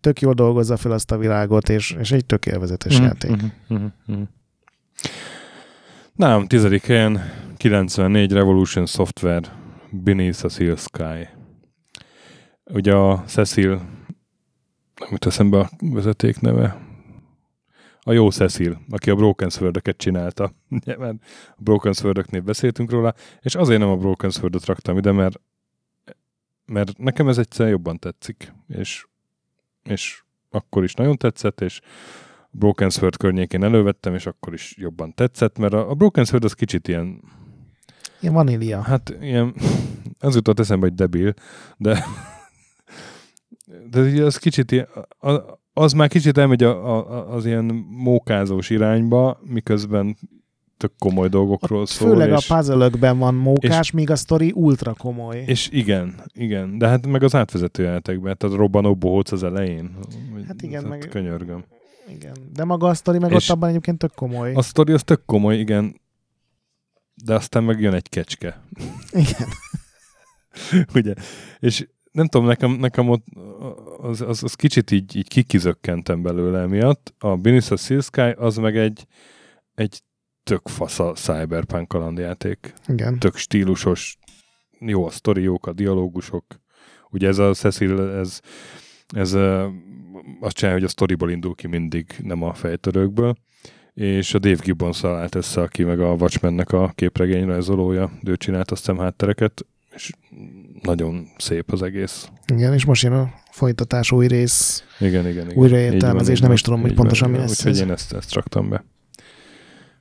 [0.00, 3.36] tök jól dolgozza fel azt a világot, és, és egy tök élvezetes Mhm, játék.
[6.12, 7.20] Nálam tizedik helyen
[7.56, 9.40] 94 Revolution Software
[9.90, 11.28] Beneath Seal Sky.
[12.64, 13.74] Ugye a Cecil,
[14.94, 16.80] nem jut eszembe a vezeték neve,
[18.00, 20.52] a jó Cecil, aki a Broken sword csinálta.
[20.70, 21.16] Ugye, mert
[21.56, 25.40] a Broken sword beszéltünk róla, és azért nem a Broken sword raktam ide, mert,
[26.66, 29.06] mert nekem ez egyszer jobban tetszik, és,
[29.82, 31.80] és akkor is nagyon tetszett, és
[32.54, 36.52] Broken Sword környékén elővettem, és akkor is jobban tetszett, mert a, a Broken Sword az
[36.52, 37.20] kicsit ilyen,
[38.20, 38.80] Ilyen vanília.
[38.80, 39.54] hát ilyen,
[40.18, 41.34] az jutott eszembe, hogy debil,
[41.76, 42.04] de
[43.90, 44.86] de az kicsit ilyen,
[45.72, 50.16] az már kicsit elmegy a, a, az ilyen mókázós irányba, miközben
[50.76, 52.08] tök komoly dolgokról szól.
[52.10, 55.42] Főleg és, a puzzle van mókás, míg a sztori ultra komoly.
[55.46, 59.90] és igen, igen, de hát meg az átvezető jelenetekben, tehát a robbanó bohóc az elején.
[60.46, 61.64] Hát igen, meg- Könyörgöm.
[62.08, 62.36] Igen.
[62.52, 64.54] De maga a sztori meg És ott abban egyébként tök komoly.
[64.54, 66.00] A sztori az tök komoly, igen,
[67.14, 68.62] de aztán meg jön egy kecske.
[69.10, 69.48] Igen.
[70.94, 71.14] Ugye?
[71.58, 73.24] És nem tudom, nekem, nekem ott
[73.98, 77.14] az, az, az kicsit így, így kikizökkentem belőle emiatt.
[77.18, 79.06] A Beneath Sea Sky az meg egy,
[79.74, 80.02] egy
[80.42, 82.74] tök fasz a cyberpunk kalandjáték.
[82.86, 83.18] Igen.
[83.18, 84.18] Tök stílusos,
[84.78, 86.44] jó a sztori, jók a dialógusok.
[87.10, 88.40] Ugye ez a Cecil, ez,
[89.06, 89.32] ez
[90.40, 93.34] azt csinálja, hogy a sztoriból indul ki mindig, nem a fejtörőkből.
[93.94, 98.70] És a Dave gibbons állt össze, aki meg a Watchmennek a képregény rajzolója, ő csinált
[98.70, 100.12] a szemháttereket, és
[100.82, 102.28] nagyon szép az egész.
[102.54, 104.84] Igen, és most jön a folytatás új rész.
[105.00, 105.58] Igen, igen, igen.
[105.58, 108.84] Újraértelmezés, nem is tudom, hogy pontosan van, mi lesz Úgyhogy én ezt, ezt raktam be.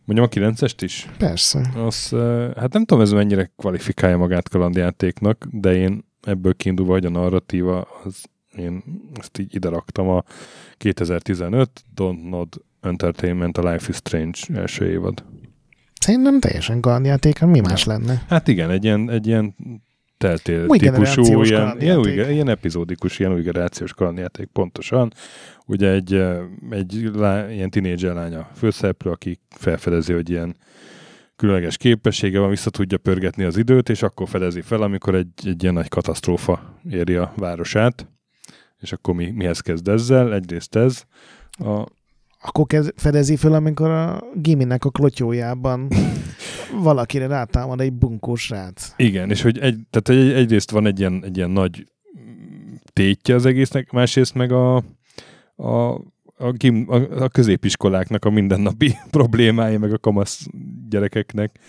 [0.05, 1.09] Mondjam a 9-est is?
[1.17, 1.71] Persze.
[1.75, 2.09] Az,
[2.55, 7.87] hát nem tudom, ez mennyire kvalifikálja magát kalandjátéknak, de én ebből kiindulva, hogy a narratíva,
[8.03, 8.23] az
[8.57, 8.83] én
[9.19, 10.23] ezt így ide raktam a
[10.77, 12.47] 2015 Don't Nod
[12.81, 15.23] Entertainment a Life is Strange első évad.
[15.99, 18.23] Szerintem teljesen kalandjáték, mi más lenne?
[18.27, 19.55] Hát igen, egy ilyen, egy ilyen
[20.17, 25.13] teltél Új típusú, ilyen, ilyen, új, ilyen epizódikus, ilyen új generációs kalandjáték, pontosan.
[25.65, 30.55] Ugye egy, eh, egy lá, ilyen tinédzser lánya főszereplő, aki felfedezi, hogy ilyen
[31.35, 35.61] különleges képessége van, vissza tudja pörgetni az időt, és akkor fedezi fel, amikor egy, egy
[35.61, 38.07] ilyen nagy katasztrófa éri a városát.
[38.81, 40.33] És akkor mi, mihez kezd ezzel?
[40.33, 41.03] Egyrészt ez.
[41.51, 41.85] A,
[42.41, 45.87] Akkor kezd, fedezi föl, amikor a Giminek a klotyójában
[46.83, 48.93] valakire rátámad egy bunkós rác.
[48.95, 51.85] Igen, és hogy egy, tehát egy, egyrészt van egy ilyen, egy ilyen nagy
[52.93, 54.75] tétje az egésznek, másrészt meg a,
[55.55, 55.93] a,
[56.37, 60.47] a, gim, a, a középiskoláknak a mindennapi problémái, meg a kamasz
[60.89, 61.59] gyerekeknek.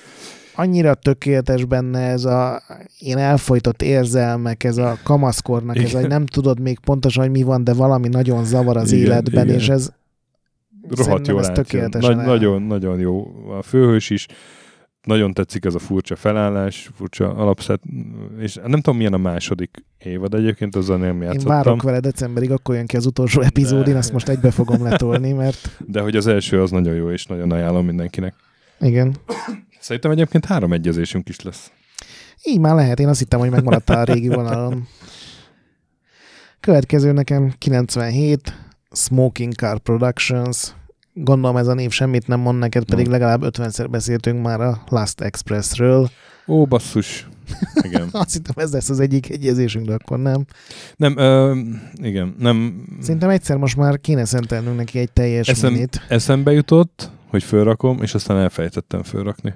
[0.54, 2.62] Annyira tökéletes benne ez a
[2.98, 6.00] én elfolytott érzelmek, ez a kamaszkornak, ez Igen.
[6.00, 9.44] hogy nem tudod még pontosan, hogy mi van, de valami nagyon zavar az Igen, életben,
[9.44, 9.58] igen.
[9.58, 9.90] és ez
[10.88, 13.26] Rohadt jól ez tökéletesen Nagy, nagyon, nagyon jó
[13.58, 14.26] a főhős is.
[15.02, 17.80] Nagyon tetszik ez a furcsa felállás, furcsa alapszet,
[18.38, 21.48] és nem tudom milyen a második évad egyébként, azzal nem én játszottam.
[21.48, 24.82] várok vele decemberig, akkor jön ki az utolsó epizód, De- én azt most egybe fogom
[24.82, 28.34] letolni, mert De hogy az első az nagyon jó, és nagyon ajánlom mindenkinek.
[28.80, 29.14] igen.
[29.82, 31.70] Szerintem egyébként három egyezésünk is lesz.
[32.44, 34.86] Így már lehet, én azt hittem, hogy megmaradtál a régi vonalon.
[36.60, 38.54] Következő nekem 97,
[38.90, 40.74] Smoking Car Productions.
[41.12, 43.12] Gondolom ez a név semmit nem mond neked, pedig Nem.
[43.12, 46.10] legalább 50-szer beszéltünk már a Last Expressről.
[46.46, 47.28] Ó, basszus.
[47.80, 48.08] Igen.
[48.22, 50.44] Azt hittem ez lesz az egyik egyezésünk, de akkor nem.
[50.96, 51.58] Nem, ö,
[51.92, 52.84] igen, nem.
[53.00, 56.00] Szerintem egyszer most már kéne szentelnünk neki egy teljes Eszem, minit.
[56.08, 59.54] eszembe jutott, hogy fölrakom, és aztán elfelejtettem fölrakni.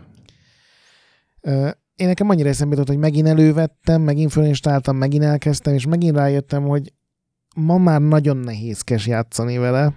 [1.96, 6.62] Én nekem annyira eszembe jutott, hogy megint elővettem, megint fölinstaláltam, megint elkezdtem, és megint rájöttem,
[6.62, 6.92] hogy
[7.56, 9.94] ma már nagyon nehézkes játszani vele.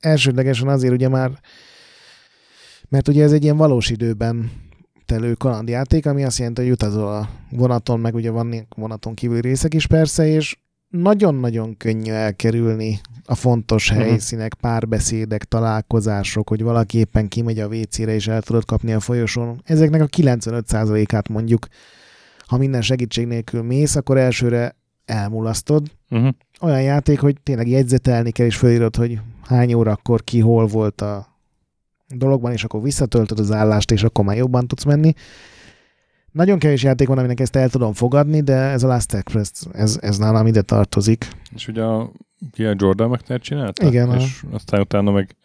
[0.00, 1.30] Elsődlegesen azért ugye már,
[2.88, 4.50] mert ugye ez egy ilyen valós időben
[5.04, 9.74] telő kalandjáték, ami azt jelenti, hogy utazol a vonaton, meg ugye van vonaton kívüli részek
[9.74, 14.00] is persze, és nagyon-nagyon könnyű elkerülni a fontos Mhm.
[14.00, 19.60] helyszínek, párbeszédek, találkozások, hogy valaki éppen kimegy a WC-re és el tudod kapni a folyosón.
[19.64, 21.66] Ezeknek a 95%-át mondjuk,
[22.46, 25.86] ha minden segítség nélkül mész, akkor elsőre elmulasztod.
[26.10, 26.28] Uh-huh.
[26.60, 31.26] Olyan játék, hogy tényleg jegyzetelni kell, és felírod, hogy hány órakor ki hol volt a
[32.08, 35.12] dologban, és akkor visszatöltöd az állást, és akkor már jobban tudsz menni.
[36.36, 39.98] Nagyon kevés játék van, aminek ezt el tudom fogadni, de ez a Last Express, ez,
[40.00, 41.28] ez nálam ide tartozik.
[41.54, 42.12] És ugye a,
[42.52, 43.86] ki a Jordan McNair csinálta?
[43.86, 45.36] Igen, És aztán utána meg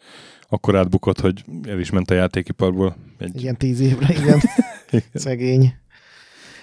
[0.48, 2.96] akkor átbukott, hogy el is ment a játékiparból.
[3.18, 4.40] Egy, Ilyen tíz évre, igen.
[5.14, 5.74] Szegény.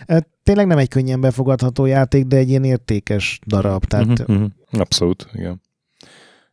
[0.05, 3.85] E, Tényleg nem egy könnyen befogadható játék, de egy ilyen értékes darab.
[3.85, 4.51] Tehát uh-huh, uh-huh.
[4.71, 5.61] Abszolút, igen.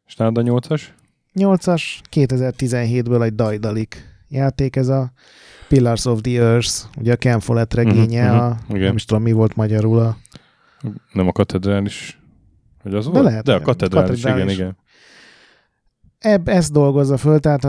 [0.06, 0.94] És nálad a nyolcas?
[1.34, 5.12] 8-as, 2017-ből egy Dajdalik játék, ez a
[5.68, 8.80] Pillars of the Earth, ugye a Ken Follett regénye, Mhm, mhm, a, igen.
[8.80, 10.16] nem is tudom mi volt magyarul, a,
[11.12, 12.20] Nem a katedrális?
[12.82, 13.24] Hogy az De volt?
[13.24, 13.66] lehet, De a igen.
[13.66, 14.54] katedrális, Katedrális.
[14.54, 14.76] igen, igen.
[16.18, 17.64] ebb, ezt dolgozza föl, tehát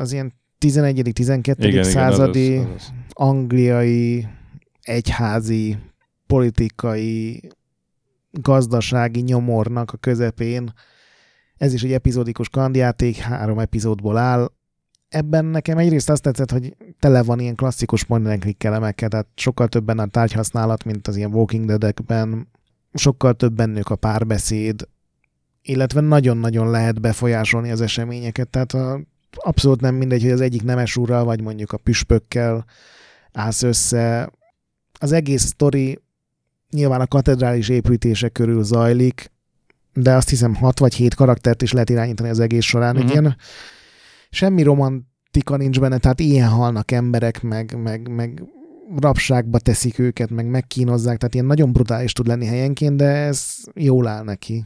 [0.00, 1.54] az ilyen 11.-12.
[1.58, 2.92] Igen, igen, századi az, az az.
[3.12, 4.26] angliai,
[4.82, 5.76] egyházi,
[6.26, 7.40] politikai,
[8.30, 10.72] gazdasági nyomornak a közepén.
[11.56, 14.50] Ez is egy epizódikus kandjáték, három epizódból áll.
[15.12, 19.26] Ebben nekem egyrészt azt tetszett, hogy tele van ilyen klasszikus point and click elemekkel, tehát
[19.34, 22.48] sokkal többen a tárgyhasználat, mint az ilyen Walking Dead-ekben,
[22.94, 24.88] sokkal több bennük a párbeszéd,
[25.62, 29.00] illetve nagyon-nagyon lehet befolyásolni az eseményeket, tehát a,
[29.36, 32.64] abszolút nem mindegy, hogy az egyik nemes úrral, vagy mondjuk a püspökkel
[33.32, 34.30] állsz össze.
[34.98, 35.98] Az egész sztori
[36.70, 39.30] nyilván a katedrális építése körül zajlik,
[39.94, 42.96] de azt hiszem hat vagy hét karaktert is lehet irányítani az egész során.
[42.96, 43.10] Uh-huh.
[43.10, 43.36] Ilyen,
[44.32, 48.42] semmi romantika nincs benne, tehát ilyen halnak emberek, meg, meg, meg
[49.00, 54.06] rabságba teszik őket, meg megkínozzák, tehát ilyen nagyon brutális tud lenni helyenként, de ez jól
[54.06, 54.64] áll neki.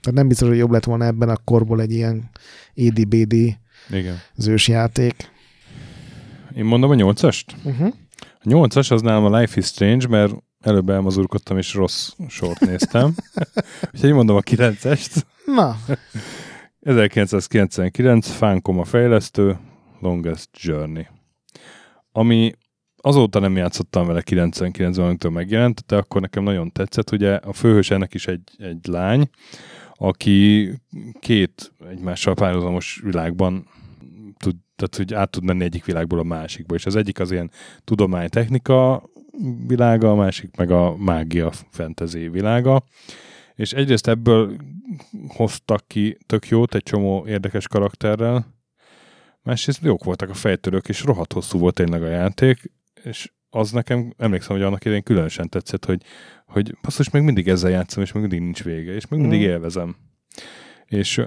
[0.00, 2.30] Tehát nem biztos, hogy jobb lett volna ebben a korból egy ilyen
[2.76, 3.32] ADBD
[3.90, 4.20] Igen.
[4.36, 5.32] zős játék.
[6.56, 7.56] Én mondom a nyolcast?
[7.64, 7.94] Uh-huh.
[8.18, 13.14] A nyolcas az nálam a Life is Strange, mert előbb elmazurkodtam és rossz sort néztem.
[13.94, 15.26] Úgyhogy mondom a kilencest.
[15.44, 15.76] Na,
[16.84, 19.58] 1999, Funcom a fejlesztő,
[20.00, 21.06] Longest Journey.
[22.12, 22.52] Ami
[22.96, 27.10] azóta nem játszottam vele 99-ben, amikor megjelent, de akkor nekem nagyon tetszett.
[27.10, 29.28] Ugye a főhős ennek is egy, egy lány,
[29.94, 30.70] aki
[31.20, 33.68] két egymással párhuzamos világban
[34.36, 36.74] tud, tehát, hogy át tud menni egyik világból a másikba.
[36.74, 37.50] És az egyik az ilyen
[37.84, 39.02] tudomány, technika
[39.66, 42.84] világa, a másik meg a mágia fantasy világa.
[43.56, 44.56] És egyrészt ebből
[45.28, 48.54] hoztak ki tök jót egy csomó érdekes karakterrel,
[49.42, 52.70] másrészt jók voltak a fejtörők, és rohadt hosszú volt tényleg a játék,
[53.02, 56.02] és az nekem, emlékszem, hogy annak idején különösen tetszett, hogy,
[56.46, 59.48] hogy basszus, még mindig ezzel játszom, és még mindig nincs vége, és még mindig Mhm.
[59.48, 59.96] élvezem.
[60.86, 61.20] És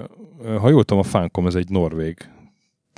[0.59, 2.29] ha jól tudom, a Funcom ez egy norvég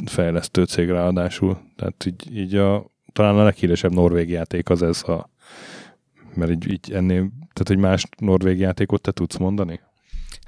[0.05, 5.29] fejlesztő cég ráadásul, tehát így, így a, talán a leghíresebb norvég játék az ez, ha,
[6.39, 7.17] mert így, így ennél,
[7.53, 9.79] tehát hogy más norvég játékot te tudsz mondani?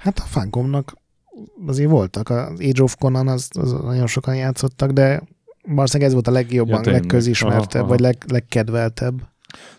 [0.02, 0.94] hát a Funcomnak
[1.66, 2.28] azért voltak.
[2.28, 5.22] Az Age of Conan, az, az nagyon sokan játszottak, de
[5.62, 7.00] valószínűleg ez volt a legjobban, Ja, tényleg.
[7.00, 9.22] legközismertebb, Aha, vagy leg, legkedveltebb.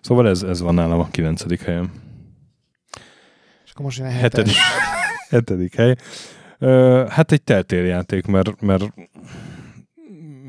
[0.01, 1.91] Szóval ez, ez van nálam a kilencedik helyen.
[3.65, 4.11] És akkor most jön a.
[4.11, 4.55] Hetedik,
[5.29, 5.95] hetedik hely.
[6.59, 8.93] Ö, hát egy teltérjáték, mert, mert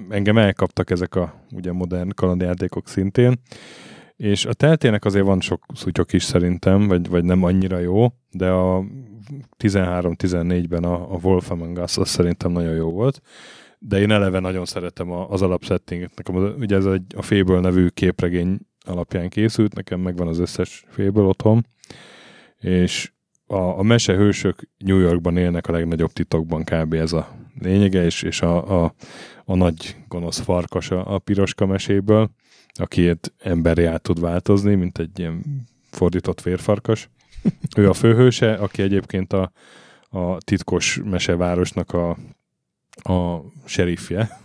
[0.09, 3.41] engem elkaptak ezek a ugye modern kalandjátékok szintén,
[4.17, 8.51] és a teltének azért van sok szutyok is szerintem, vagy, vagy nem annyira jó, de
[8.51, 8.85] a
[9.59, 13.21] 13-14-ben a, a Wolf Among Us az szerintem nagyon jó volt,
[13.79, 16.13] de én eleve nagyon szeretem a, az alapsettinget.
[16.15, 21.23] Nekem ugye ez egy, a Fable nevű képregény alapján készült, nekem megvan az összes Fable
[21.23, 21.67] otthon,
[22.59, 23.13] és
[23.47, 26.95] a, a mesehősök New Yorkban élnek a legnagyobb titokban kb.
[26.95, 28.95] ez a lényege, és, és a, a,
[29.45, 32.31] a nagy gonosz farkas a, a piroska meséből,
[32.75, 37.09] akiért emberi át tud változni, mint egy ilyen fordított vérfarkas.
[37.77, 39.53] Ő a főhőse, aki egyébként a,
[40.09, 42.11] a titkos mesevárosnak a,
[43.03, 44.43] a sheriffje,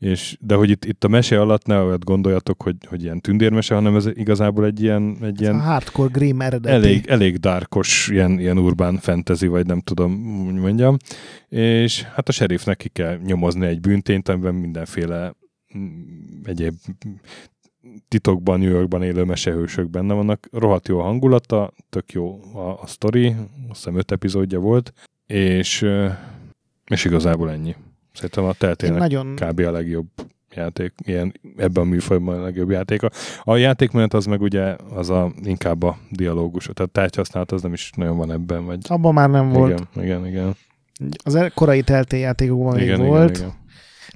[0.00, 3.74] és, de hogy itt, itt a mese alatt ne olyat gondoljatok, hogy, hogy ilyen tündérmese,
[3.74, 6.74] hanem ez igazából egy ilyen, egy ilyen A hardcore Grimm eredeti.
[6.74, 10.96] elég, elég dárkos, ilyen, ilyen urbán fantasy, vagy nem tudom, úgy mondjam.
[11.48, 15.34] És hát a sheriffnek ki kell nyomozni egy bűntényt, amiben mindenféle
[15.78, 16.74] mm, egyéb
[18.08, 20.48] titokban, New Yorkban élő mesehősök benne vannak.
[20.52, 23.26] Rohadt jó a hangulata, tök jó a, a sztori,
[23.68, 24.92] azt hiszem öt epizódja volt,
[25.26, 25.86] és,
[26.86, 27.74] és igazából ennyi.
[28.12, 29.58] Szerintem a Én teltének nagyon, kb.
[29.58, 30.06] a legjobb
[30.54, 33.00] játék, ilyen ebben a műfajban a legjobb játék.
[33.42, 37.90] A, játékmenet az meg ugye az a, inkább a dialógus, tehát tárgyhasználat az nem is
[37.96, 39.86] nagyon van ebben, vagy abban már nem volt.
[39.94, 40.56] igen, igen, igen.
[41.24, 43.52] Az korai telté játékokban még igen, volt, Igen,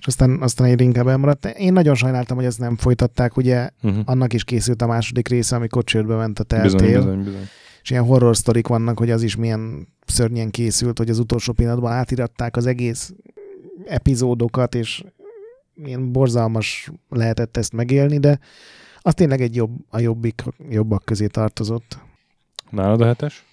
[0.05, 1.47] és aztán, aztán egyre inkább elmaradt.
[1.47, 3.71] Én nagyon sajnáltam, hogy ezt nem folytatták, ugye.
[3.83, 4.03] Uh-huh.
[4.05, 6.79] annak is készült a második része, amikor csődbe ment a teltél.
[6.79, 7.49] Bizony, bizony, bizony.
[7.83, 11.93] és ilyen horror sztorik vannak, hogy az is milyen szörnyen készült, hogy az utolsó pillanatban
[11.93, 13.12] átiratták az egész
[13.87, 15.05] epizódokat, és
[15.75, 18.38] milyen borzalmas lehetett ezt megélni, de
[18.99, 21.99] az tényleg egy jobb, a jobbik, jobbak közé tartozott.
[22.71, 23.45] Nálad a hetes?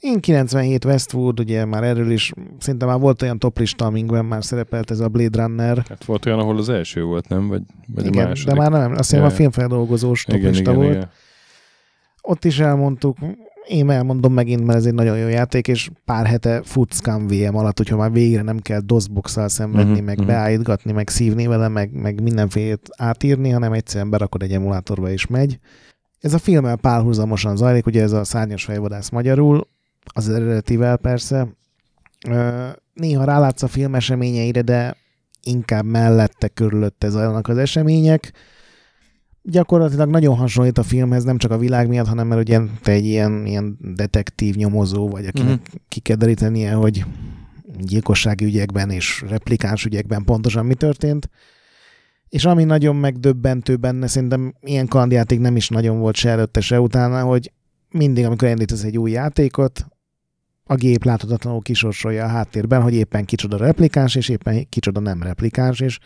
[0.00, 4.90] Én 97 Westwood, ugye már erről is, szinte már volt olyan toplista, amikben már szerepelt
[4.90, 5.84] ez a Blade Runner.
[5.88, 7.48] Hát volt olyan, ahol az első volt, nem?
[7.48, 7.62] Vagy,
[7.94, 8.54] vagy a igen, második?
[8.54, 10.94] de már nem, azt hiszem a filmfeldolgozós toplista igen, volt.
[10.94, 11.10] igen.
[12.20, 13.16] Ott is elmondtuk,
[13.66, 17.56] én elmondom megint, mert ez egy nagyon jó játék, és pár hete fut Scum VM
[17.56, 20.26] alatt, hogyha már végre nem kell DOS-boxal szenvedni, Mhm, meg mhm.
[20.26, 25.58] beállítgatni, meg szívni vele, meg, meg mindenfélét átírni, hanem egyszerűen berakod egy emulátorba és megy.
[26.20, 29.68] Ez a filmmel párhuzamosan zajlik, ugye ez a szárnyas fejvadász magyarul,
[30.12, 31.48] az eredetivel persze.
[32.94, 34.96] Néha rálátsz a film eseményeire, de
[35.42, 38.32] inkább mellette körülötte zajlanak az események
[39.48, 43.04] gyakorlatilag nagyon hasonlít a filmhez, nem csak a világ miatt, hanem mert ugye te egy
[43.04, 45.60] ilyen, ilyen detektív nyomozó vagy, akinek Mhm.
[45.60, 45.80] uh-huh.
[45.88, 47.04] ki kell derítenie, hogy
[47.78, 51.30] gyilkossági ügyekben és replikáns ügyekben pontosan mi történt.
[52.28, 56.80] És ami nagyon megdöbbentő benne, szerintem ilyen kalandjáték nem is nagyon volt se előtte, se
[56.80, 57.52] utána, hogy
[57.90, 59.86] mindig, amikor elindítasz egy új játékot,
[60.68, 65.80] a gép láthatatlanul kisorsolja a háttérben, hogy éppen kicsoda replikáns, és éppen kicsoda nem replikáns,
[65.80, 65.98] és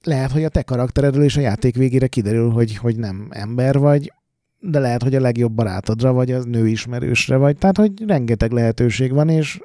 [0.00, 4.12] lehet, hogy a te karakteredről és a játék végére kiderül, hogy, hogy nem ember vagy,
[4.58, 7.56] de lehet, hogy a legjobb barátodra vagy, a nőismerősre vagy.
[7.56, 9.60] Tehát, hogy rengeteg lehetőség van, és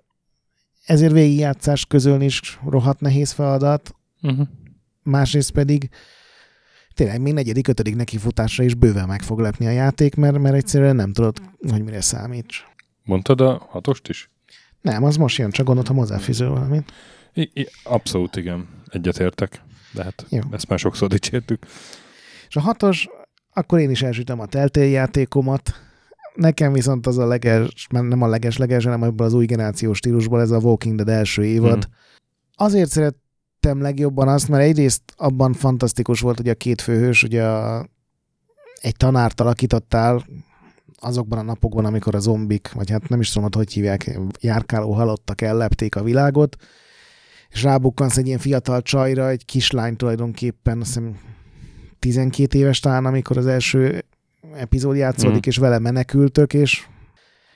[0.86, 3.96] ezért végigjátszás közölni is rohadt nehéz feladat.
[4.22, 4.48] Uh-huh.
[5.04, 5.90] Másrészt pedig
[6.94, 10.96] tényleg még negyedik, ötödik nekifutásra is bőven meg fog lepni a játék, mert, mert egyszerűen
[10.96, 11.38] nem tudod,
[11.70, 12.64] hogy mire számíts.
[13.04, 14.30] Mondtad a hatost is?
[14.82, 16.92] Nem, az most jön, csak gondoltam hozzáfűző valamit.
[17.34, 19.62] I- I- abszolút igen, egyetértek.
[19.94, 20.39] De hát Jó.
[20.52, 21.65] ezt már sokszor dicsértük.
[22.48, 23.08] És a hatos,
[23.54, 25.74] akkor én is elsütöm a Telltale játékomat.
[26.36, 30.52] Nekem viszont az a leges, nem a leges-leges, hanem ebből az új generációs stílusból ez
[30.52, 31.78] a Walking Dead első évad.
[31.78, 31.92] Mhm.
[32.56, 37.88] Azért szerettem legjobban azt, mert egyrészt abban fantasztikus volt, hogy a két főhős, ugye a,
[38.82, 40.26] egy tanárt alakítottál
[41.02, 45.42] azokban a napokban, amikor a zombik, vagy hát nem is tudom, hogy hívják, járkáló halottak
[45.42, 46.56] ellepték a világot,
[47.50, 51.18] és rábukkansz egy ilyen fiatal csajra, egy kislány tulajdonképpen, azt hiszem
[52.00, 54.06] 12 éves talán, amikor az első
[54.54, 55.48] epizód játszódik, Mhm.
[55.50, 56.88] és vele menekültök, és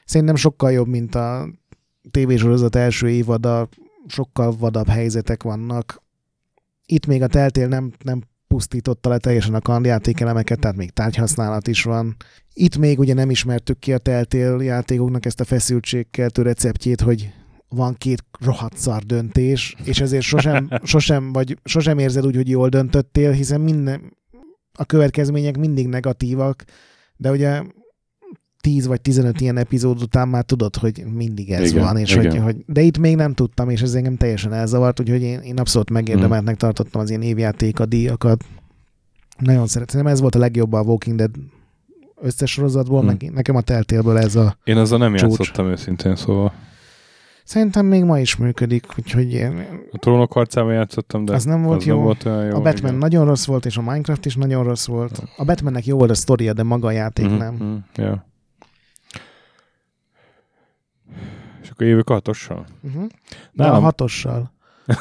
[0.06, 1.48] szerintem sokkal jobb, mint a
[2.12, 3.70] tévésorozat első évada,
[4.08, 6.02] sokkal vadabb helyzetek vannak.
[6.86, 8.22] Itt még a teltél nem, nem
[8.54, 12.16] pusztította le teljesen a kandjátékelemeket, tehát még tárgyhasználat is van.
[12.54, 17.34] Itt még ugye nem ismertük ki a teltél játékoknak ezt a feszültségkeltő receptjét, hogy
[17.70, 22.70] van két rohadt szar döntés, és ezért sosem, sosem, vagy sosem érzed úgy, hogy jól
[22.70, 24.18] döntöttél, hiszen minden,
[24.78, 26.64] a következmények mindig negatívak,
[27.18, 27.62] de ugye
[28.64, 32.32] 10 vagy 15 ilyen epizód után már tudod, hogy mindig ez Igen, van, és igen.
[32.32, 35.58] hogy, hogy, de itt még nem tudtam, és ez engem teljesen elzavart, úgyhogy én, én
[35.60, 38.44] abszolút megérdemeltnek tartottam az ilyen évjáték a díjakat.
[39.38, 41.32] Nagyon szeretem, ez volt a legjobb a Walking Dead
[42.22, 43.08] összes sorozatból, Hmm.
[43.08, 45.38] meg nekem a Telltale-ből ez a Én azzal nem Csúcs.
[45.38, 46.54] játszottam őszintén, szóval
[47.46, 51.78] Szerintem még ma is működik, úgyhogy én, a trónok harcában játszottam, de az nem volt
[51.80, 51.96] az jó.
[51.96, 52.56] nem volt olyan jó.
[52.56, 52.96] a Batman igen.
[52.96, 55.24] nagyon rossz volt, és a Minecraft is nagyon rossz volt.
[55.38, 57.54] A Batmannek jó volt a sztoria, de maga a játék Mhm, nem.
[57.54, 58.26] mhm, Ja.
[61.62, 62.66] És akkor jövök a hatossal?
[62.82, 63.08] Uh-huh.
[63.52, 64.54] De a Nálam, hatossal.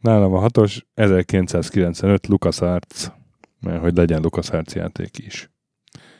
[0.00, 3.06] nálam a hatos 1995 LucasArts,
[3.60, 5.50] mert hogy legyen LucasArts játék is.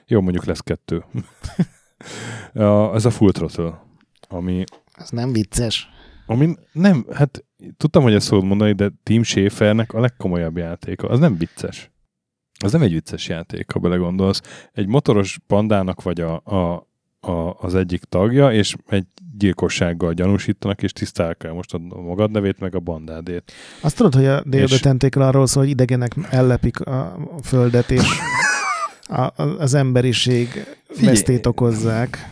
[0.07, 1.05] Jó, mondjuk lesz kettő.
[2.65, 3.83] a, ez a Full Throttle,
[4.29, 5.89] ami Ez nem vicces.
[6.27, 7.45] Ami nem, hát
[7.77, 11.09] tudtam, hogy ezt szólod mondani, de Tim Schafernek a legkomolyabb játéka.
[11.09, 11.91] Az nem vicces.
[12.65, 14.69] Az nem egy vicces játék, ha belegondolsz.
[14.73, 16.88] Egy motoros pandának vagy a, a
[17.21, 19.07] a, az egyik tagja, és egy
[19.39, 23.53] gyilkossággal gyanúsítanak, és tisztál kell most a magad nevét, meg a bandádét.
[23.81, 28.03] Azt tudod, hogy a délbetentékről arról szól, hogy idegenek ellepik a földet, és
[29.09, 30.49] a, az emberiség
[30.89, 31.07] Figyelj.
[31.15, 32.31] vesztét okozzák.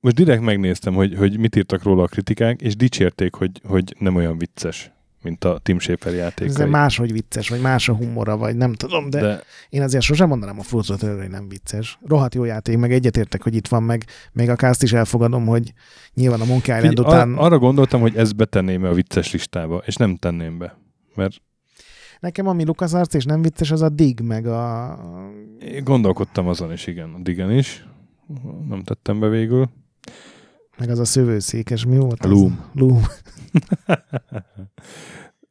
[0.00, 4.14] Most direkt megnéztem, hogy, hogy mit írtak róla a kritikák, és dicsérték, hogy, hogy nem
[4.14, 4.92] olyan vicces,
[5.22, 6.68] mint a Tim Schafer Ez játékai.
[6.68, 9.42] máshogy vicces, vagy más a humora, vagy nem tudom, de, de...
[9.68, 11.98] én azért sosem mondanám a Fruit hogy nem vicces.
[12.06, 15.72] Rohadt jó játék, meg egyetértek, hogy itt van, meg még a cast is elfogadom, hogy
[16.14, 17.32] nyilván a Monkey Island Figyelj, után...
[17.32, 20.78] ar- arra gondoltam, hogy ezt betenném a vicces listába, és nem tenném be.
[21.14, 21.40] Mert
[22.20, 24.98] Nekem ami Lukas arc és nem vicces, az a Dig, meg a...
[25.58, 27.86] én gondolkodtam azon is, igen, a Digen is.
[28.68, 29.70] Nem tettem be végül.
[30.80, 32.24] Meg az a szövőszékes, mi volt?
[32.24, 32.30] A az?
[32.30, 32.64] Loom.
[32.72, 33.02] Loom.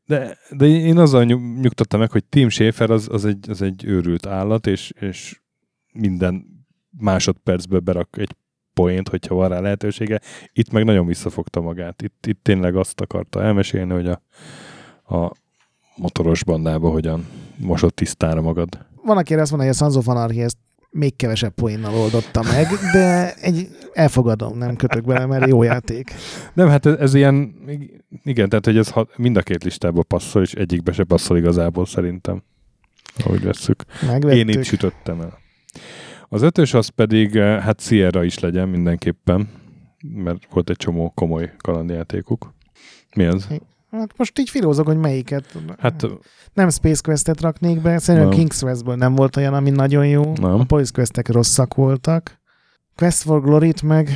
[0.06, 3.86] De, de én azzal nyug- nyugtattam meg, hogy Tim Schafer az, az, egy, az egy
[3.86, 5.42] őrült állat, és, és
[5.94, 6.46] minden
[6.98, 8.36] másodpercből berak egy
[8.74, 10.22] poént, hogyha van rá lehetősége.
[10.54, 12.02] Itt meg nagyon visszafogta magát.
[12.02, 14.22] Itt, itt tényleg azt akarta elmesélni, hogy a,
[15.16, 15.32] a
[15.96, 17.28] motoros bandába hogyan
[17.58, 18.86] mosott tisztára magad.
[19.04, 20.58] Van, aki azt mondja, hogy a Anarchy ezt
[20.90, 26.14] még kevesebb poénnal oldotta meg, de egy, elfogadom, nem kötök bele, mert jó játék.
[26.54, 27.56] Nem, hát ez, ez ilyen,
[28.24, 32.44] igen, tehát hogy ez mind a két listába passzol, és egyikbe se passzol igazából szerintem.
[33.24, 33.84] Ahogy vesszük.
[34.08, 34.40] Megvettük.
[34.40, 35.38] Én itt sütöttem el.
[36.30, 39.50] Az ötös az pedig, eh, hát Sierra is legyen mindenképpen,
[40.14, 42.54] mert volt egy csomó komoly kalandjátékuk.
[43.16, 43.48] Mi az?
[43.92, 45.58] Hát most így filózok, hogy melyiket.
[45.78, 46.08] Hát
[46.54, 48.40] Nem Space Quest-et raknék be, szerintem Nem.
[48.40, 50.34] King's Questből nem volt olyan, ami nagyon jó.
[50.42, 50.60] Nem.
[50.60, 52.40] A Police Questek rosszak voltak.
[52.96, 54.08] Quest for Glory-t meg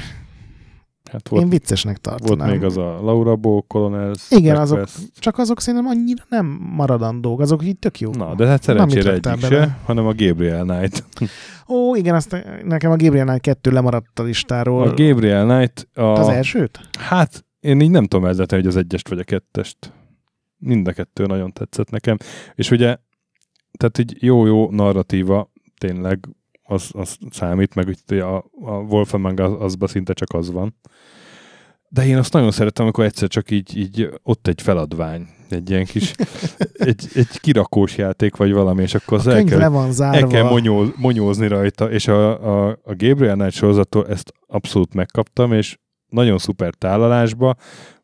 [1.14, 2.50] hát volt, volt, én viccesnek volt tartanám.
[2.50, 4.88] még az a Laura Bo, Colonels, Igen, azok-.
[5.20, 6.46] Csak azok szerintem annyira nem
[6.76, 8.12] maradandók, azok így tök jó.
[8.14, 9.48] Na, de hát szerencsére egyik bele.
[9.48, 11.04] se, hanem a Gabriel Knight.
[11.68, 14.88] Ó, igen, azt nekem a Gabriel Knight 2 lemaradt a listáról.
[14.88, 16.02] A Gabriel Knight a...
[16.02, 16.80] Az elsőt?
[17.00, 19.94] Hát, én így nem tudom elzetni, hogy az egyest vagy a kettest.
[20.58, 22.18] Mind a kettő nagyon tetszett nekem.
[22.56, 22.98] És ugye,
[23.78, 26.30] tehát egy jó-jó narratíva tényleg
[26.64, 30.76] az, az számít, meg ugye a, a Wolfenmang az, azban szinte csak az van.
[31.88, 35.86] De én azt nagyon szeretem, amikor egyszer csak így, így ott egy feladvány, egy ilyen
[35.86, 36.14] kis,
[36.74, 40.18] egy, egy kirakós játék, vagy valami, és akkor az el kell, van zárva.
[40.18, 45.54] el kell monyóz, monyózni rajta, és a, a, a Gabriel Knight sorozattól ezt abszolút megkaptam,
[45.54, 45.78] és
[46.14, 47.56] nagyon szuper tálalásba.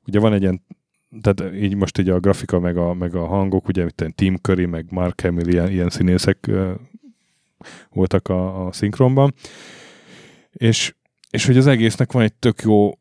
[0.07, 0.61] Ugye van egy ilyen,
[1.21, 4.65] tehát így most így a grafika meg a, meg a hangok, ugye itt Tim Curry,
[4.65, 6.71] meg Mark Hamill, ilyen, ilyen színészek ö,
[7.89, 9.33] voltak a, a szinkronban.
[10.51, 10.93] És,
[11.29, 12.91] és hogy az egésznek van egy tök jó,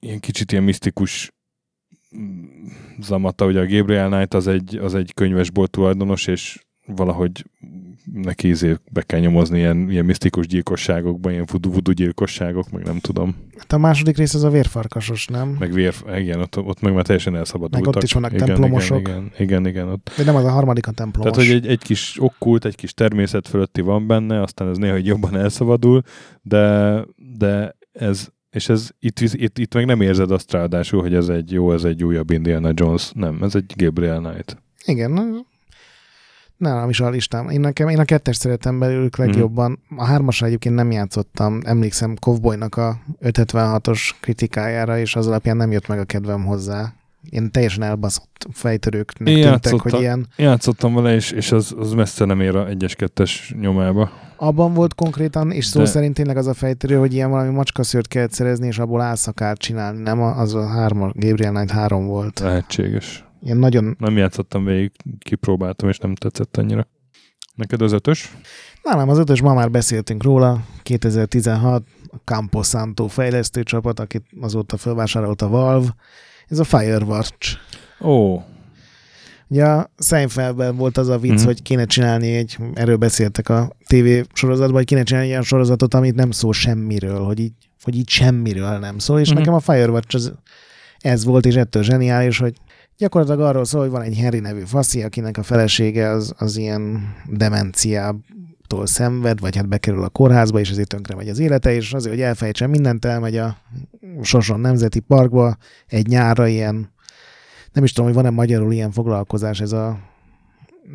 [0.00, 1.32] ilyen kicsit ilyen misztikus
[2.16, 2.66] mm,
[3.00, 7.44] zamata, ugye a Gabriel Knight az egy, az egy könyvesbolt tulajdonos, és valahogy
[8.12, 13.36] neki izé be kell nyomozni ilyen, ilyen misztikus gyilkosságokba, ilyen voodoo gyilkosságok, meg nem tudom,
[13.62, 15.56] Hát a második rész az a vérfarkasos, nem?
[15.58, 17.86] meg vér, igen, ott, ott meg már teljesen elszabadultak.
[17.86, 18.98] Meg ott is vannak igen, templomosok.
[18.98, 20.10] Igen, igen, igen, igen ott.
[20.16, 21.32] De nem az a harmadik a templomos.
[21.32, 24.96] Tehát, hogy egy, egy kis okkult, egy kis természet fölötti van benne, aztán ez néha
[24.96, 26.02] jobban elszabadul,
[26.42, 26.96] de,
[27.38, 31.52] de ez, és ez itt, itt, itt meg nem érzed azt ráadásul, hogy ez egy
[31.52, 33.10] jó, ez egy újabb Indiana Jones.
[33.14, 34.56] Nem, ez egy Gabriel Knight.
[34.84, 35.10] Igen,
[36.62, 37.48] nálam is a listám.
[37.48, 39.78] Én, nekem, én a kettes szeretem belőlük legjobban.
[39.96, 41.60] A hármasra egyébként nem játszottam.
[41.64, 46.92] Emlékszem Kovboynak a 576-os kritikájára, és az alapján nem jött meg a kedvem hozzá.
[47.30, 50.26] Én teljesen elbaszott fejtörőknek Én tűntek, hogy ilyen.
[50.36, 54.10] Játszottam vele, és, és az, az messze nem ér a 1-2-es nyomába.
[54.36, 58.08] Abban volt konkrétan, és szó De- szerint tényleg az a fejtörő, hogy ilyen valami macskaszőrt
[58.08, 60.02] kellett szerezni, és abból álszakát csinálni.
[60.02, 62.38] Nem, az a hárma, Gabriel Knight három volt.
[62.40, 63.24] Lehetséges.
[63.42, 63.96] Ilyen nagyon...
[63.98, 66.86] Nem játszottam végig, kipróbáltam, és nem tetszett annyira.
[67.54, 68.36] Neked az ötös?
[68.82, 71.82] Nálam az ötös, ma már beszéltünk róla, 2016,
[72.12, 75.94] a Campo Santo fejlesztő csapat, akit azóta felvásárolt a Valve.
[76.48, 77.56] Ez a Firewatch.
[78.00, 78.40] Ó,
[79.48, 81.42] Ugye a Seinfeldben volt az a vicc, Mhm.
[81.42, 81.44] mm.
[81.44, 85.94] hogy kéne csinálni egy, erről beszéltek a TV sorozatban, hogy kéne csinálni egy ilyen sorozatot,
[85.94, 89.36] amit nem szól semmiről, hogy így, hogy így semmiről nem szól, és Mhm.
[89.38, 89.52] mm-hmm.
[89.52, 90.32] nekem a Firewatch az,
[90.98, 92.54] ez volt, és ettől zseniális, hogy
[92.98, 97.14] gyakorlatilag arról szól, hogy van egy Harry nevű faszi, akinek a felesége az, az ilyen
[97.26, 102.14] demenciától szenved, vagy hát bekerül a kórházba, és ezért tönkre megy az élete, és azért,
[102.14, 103.56] hogy elfejtsen mindent, elmegy a
[104.22, 106.90] Soson Nemzeti Parkba egy nyárra ilyen
[107.72, 109.98] nem is tudom, hogy van-e magyarul ilyen foglalkozás, ez a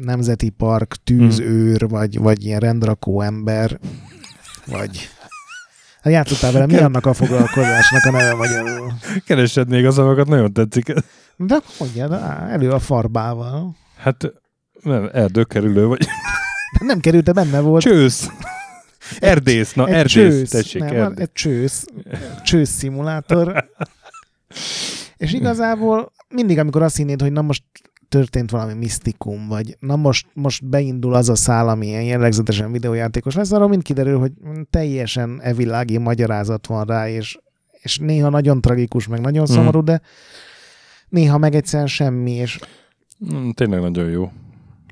[0.01, 3.79] Nemzeti Park tűzőr, vagy, vagy ilyen rendrakó ember,
[4.65, 5.09] vagy...
[6.01, 8.93] Hát játszottál vele, mi annak a foglalkozásnak a neve magyarul?
[9.25, 10.93] keresed még a szavakat, nagyon tetszik.
[11.35, 13.75] De mondja, de á, elő a farbával.
[13.97, 14.31] Hát
[14.81, 16.07] nem, erdőkerülő vagy.
[16.79, 17.81] Nem került, de benne volt.
[17.81, 18.29] Csősz.
[19.19, 21.19] Erdész, na egy erdész, csősz, tessék, nem, erdész.
[21.19, 21.85] egy csősz,
[22.43, 23.69] csősz szimulátor.
[25.17, 27.63] És igazából mindig, amikor azt hinnéd, hogy na most
[28.09, 33.35] történt valami misztikum, vagy na most, most beindul az a szál, ami ilyen jellegzetesen videójátékos
[33.35, 34.31] lesz, arról mind kiderül, hogy
[34.69, 37.37] teljesen evilági magyarázat van rá, és,
[37.71, 40.01] és néha nagyon tragikus, meg nagyon szomorú, de
[41.09, 42.59] néha meg egyszerűen semmi, és
[43.33, 44.31] Mm, Tényleg nagyon jó.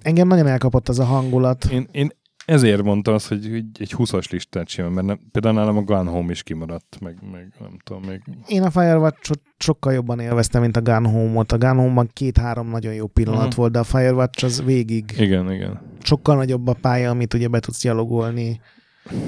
[0.02, 1.66] engem nagyon elkapott az a hangulat.
[1.66, 2.12] Én, én
[2.46, 3.46] ezért mondtam azt, hogy
[3.80, 7.54] egy 20-as listát simán, mert nem, például nálam a Gun Home is kimaradt, meg, meg
[7.60, 11.52] nem tudom, még Én a Firewatch-ot sokkal jobban élveztem, mint a Gun Home-ot.
[11.52, 13.56] A Gun Home-ban két-három nagyon jó pillanat Mhm.
[13.56, 15.82] volt, de a Firewatch az végig igen, igen.
[16.04, 18.60] sokkal nagyobb a pálya, amit ugye be tudsz gyalogolni.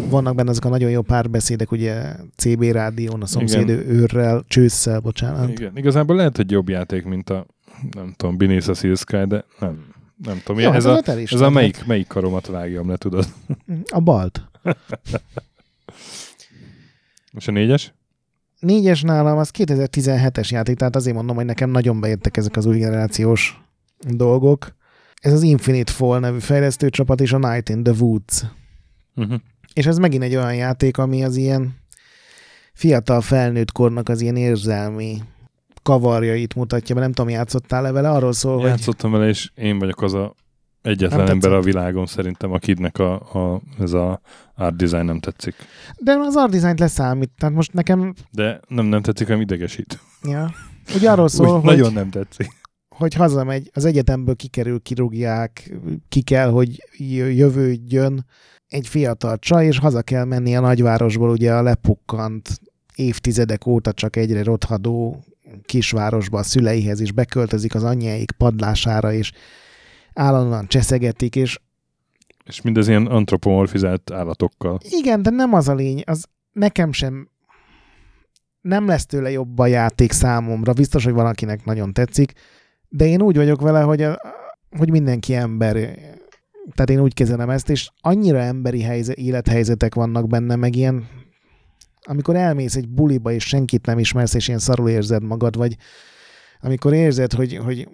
[0.09, 3.89] Vannak benne azok a nagyon jó párbeszédek, ugye CB rádión, a szomszéd Igen.
[3.89, 5.49] őrrel, csősszel, bocsánat.
[5.49, 5.71] igen.
[5.77, 7.45] Igazából lehet, hogy jobb játék, mint a
[7.95, 9.85] nem tudom, Beneath a Sky, de nem,
[10.23, 10.61] nem tudom.
[10.61, 13.25] Jó, ez, hát a, ez a melyik, melyik karomat vágjam le, tudod?
[13.91, 14.41] A balt.
[17.31, 17.93] Most a négyes?
[18.59, 22.77] Négyes nálam az 2017-es játék, tehát azért mondom, hogy nekem nagyon beértek ezek az új
[22.77, 23.61] generációs
[23.99, 24.75] dolgok.
[25.21, 28.43] Ez az Infinite Fall nevű fejlesztőcsapat és a Night in the Woods.
[29.15, 29.39] Uh-huh.
[29.73, 31.75] És ez megint egy olyan játék, ami az ilyen
[32.73, 35.21] fiatal felnőtt kornak az ilyen érzelmi
[35.87, 40.01] kavarjait mutatja, mert nem tudom, játszottál-e vele, arról szól, hogy Játszottam vele, és én vagyok
[40.01, 40.33] az a
[40.81, 44.21] egyetlen ember a világon szerintem, akidnek a, a, ez a
[44.55, 45.55] art design nem tetszik.
[45.99, 49.99] de az art design leszámít, tehát most nekem, De nem, nem tetszik, hanem idegesít.
[50.23, 50.51] ja,
[50.95, 52.47] ugye arról szól, Úgy, hogy, nagyon nem tetszik.
[52.95, 55.77] hogy hazamegy, az egyetemből kikerül, kirúgják,
[56.09, 58.25] ki kell, hogy jö- jövődjön
[58.67, 62.59] egy fiatal csaj, és haza kell menni a nagyvárosból, ugye a lepukkant
[62.95, 65.23] évtizedek óta csak egyre rothadó
[65.65, 69.31] kisvárosba a szüleihez, és beköltözik az anyjáik padlására, és
[70.13, 71.59] állandóan cseszegetik, és
[72.45, 74.79] És mindez ilyen antropomorfizált állatokkal.
[74.89, 77.29] igen, de nem az a lény, az nekem sem
[78.61, 82.33] nem lesz tőle jobb a játék számomra, biztos, hogy valakinek nagyon tetszik,
[82.89, 84.19] de én úgy vagyok vele, hogy, a,
[84.77, 85.73] hogy mindenki ember,
[86.75, 91.07] tehát én úgy kezelem ezt, és annyira emberi helyzet, élethelyzetek vannak benne, meg ilyen,
[92.07, 95.75] amikor elmész egy buliba, és senkit nem ismersz, és ilyen szarul érzed magad, vagy
[96.61, 97.89] amikor érzed, hogy, hogy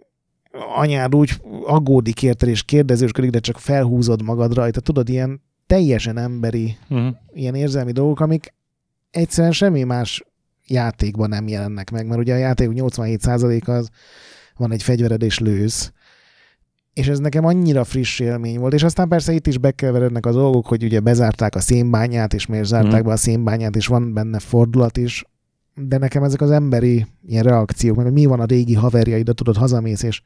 [0.76, 1.32] anyád úgy
[1.66, 7.16] aggódik érted, és kérdezősködik, de csak felhúzod magad rajta, tudod, ilyen teljesen emberi, Uh-huh.
[7.34, 8.54] ilyen érzelmi dolgok, amik
[9.12, 10.24] egyszerűen semmi más
[10.68, 13.90] játékban nem jelennek meg, mert ugye a játék 87%-a az
[14.56, 15.92] van egy fegyvered és lősz,
[16.94, 20.68] és ez nekem annyira friss élmény volt, és aztán persze itt is bekeverednek az dolgok,
[20.68, 23.06] hogy ugye bezárták a szénbányát, és miért zárták Mhm.
[23.08, 25.26] be a szénbányát, és van benne fordulat is,
[25.76, 29.56] de nekem ezek az emberi ilyen reakciók, meg hogy mi van a régi haverjaid, tudod,
[29.58, 30.22] hazamész, és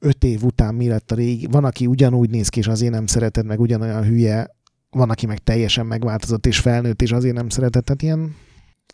[0.00, 3.06] öt év után mi lett a régi, van, aki ugyanúgy néz ki, és azért nem
[3.06, 4.56] szereted, meg ugyanolyan hülye,
[4.90, 7.84] van, aki meg teljesen megváltozott és felnőtt, és azért nem szeretett.
[7.84, 8.34] Tehát ilyen,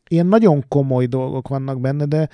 [0.09, 2.29] ilyen nagyon komoly dolgok vannak benne, de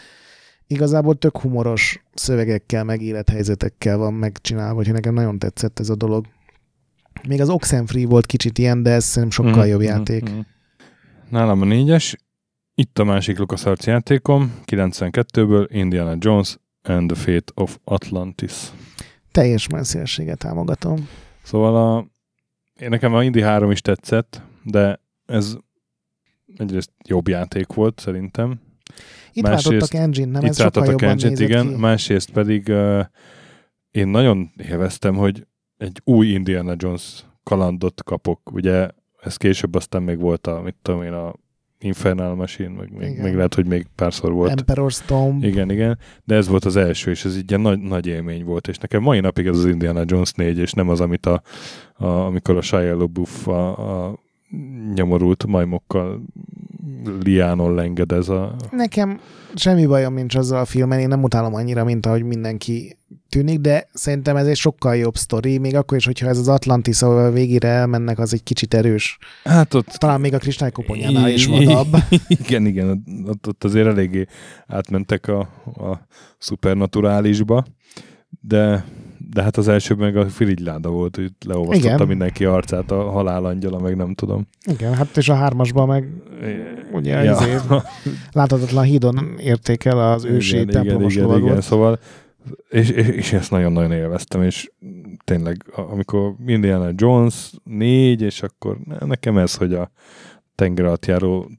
[0.70, 6.26] igazából tök humoros szövegekkel, meg élethelyzetekkel van megcsinálva, hogy nekem nagyon tetszett ez a dolog.
[7.28, 10.22] Még az Oxenfree volt kicsit ilyen, de ez szerintem sokkal Mhm, jobb mhm, játék.
[10.22, 10.38] mhm.
[11.28, 12.16] Nálam a négyes.
[12.74, 18.52] Itt a másik LucasArts játékom, 92-ből Indiana Jones and the Fate of Atlantis.
[19.32, 21.08] Teljes messzélséget támogatom.
[21.42, 22.06] Szóval a,
[22.82, 25.56] én nekem a Indy 3 is tetszett, de ez
[26.56, 28.60] egyrészt jobb játék volt szerintem.
[29.32, 30.42] Itt Másrészt- váltottak engine, nem?
[30.42, 31.74] Itt ez sokkal jobban engine igen, ki.
[31.74, 33.04] másrészt pedig uh,
[33.90, 38.52] én nagyon élveztem, hogy egy új Indiana Jones kalandot kapok.
[38.52, 38.88] Ugye
[39.22, 41.34] ez később aztán még volt a, mit tudom én, a
[41.82, 43.24] Infernal Machine, meg még, Igen.
[43.24, 44.62] még lehet, hogy még párszor volt.
[44.64, 45.44] Emperor's Tomb.
[45.44, 48.68] Igen, igen, de ez volt az első, és ez így egy nagy, nagy élmény volt,
[48.68, 51.42] és nekem mai napig ez az Indiana Jones 4, és nem az, amit a,
[51.94, 54.18] a amikor a Shia LaBeouf a, a
[54.94, 56.22] nyomorult majmokkal
[57.22, 58.56] liánon lengedez a...
[58.70, 59.20] Nekem
[59.54, 63.88] semmi bajom nincs azzal a filmen, én nem utálom annyira, mint ahogy mindenki tűnik, de
[63.92, 67.30] szerintem ez egy sokkal jobb sztori, még akkor is, hogyha ez az Atlantis, ahol a
[67.30, 69.18] végére elmennek, az egy kicsit erős.
[69.44, 69.86] Hát ott...
[69.86, 71.96] Talán még a kristálykoponyánál is vadabb.
[72.44, 74.26] Igen, igen, ott, ott azért eléggé
[74.66, 76.06] átmentek a, a
[76.38, 77.64] szupernaturálisba,
[78.40, 78.84] de,
[79.32, 82.06] de hát az első meg a firigyláda volt, hogy leolvasztotta Igen.
[82.06, 84.46] mindenki arcát a halálangyala, meg nem tudom.
[84.64, 86.08] Igen, hát és a hármasban meg
[86.92, 87.32] ugye Ja.
[87.32, 87.56] izé,
[88.32, 91.48] láthatatlan hídon érték el az ősi igen, templomos igen, lovagot.
[91.48, 91.98] igen, szóval
[92.68, 94.70] és, és, és ezt nagyon-nagyon élveztem, és
[95.24, 99.90] tényleg, amikor Indiana Jones négy, és akkor nekem ez, hogy a
[100.54, 100.98] tenger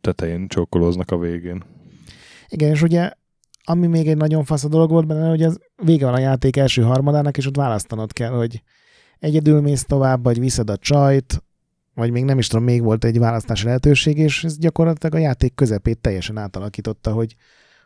[0.02, 1.64] tetején csókolóznak a végén.
[2.48, 3.12] Igen, és ugye
[3.64, 6.58] ami még egy nagyon fasz a dolog volt benne, hogy az vége van a játék
[6.58, 8.64] első harmadának, és ott választanod kell, hogy
[9.20, 11.44] egyedül mész tovább, vagy viszed a csajt,
[11.94, 15.56] vagy még nem is tudom, még volt egy választási lehetőség, és ez gyakorlatilag a játék
[15.56, 17.36] közepét teljesen átalakította, hogy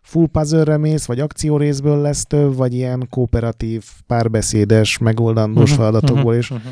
[0.02, 6.40] full puzzle mész, vagy akciórészből lesz több, vagy ilyen kooperatív, párbeszédes, megoldandós Mhm, feladatokból, mhm,
[6.40, 6.68] és mhm.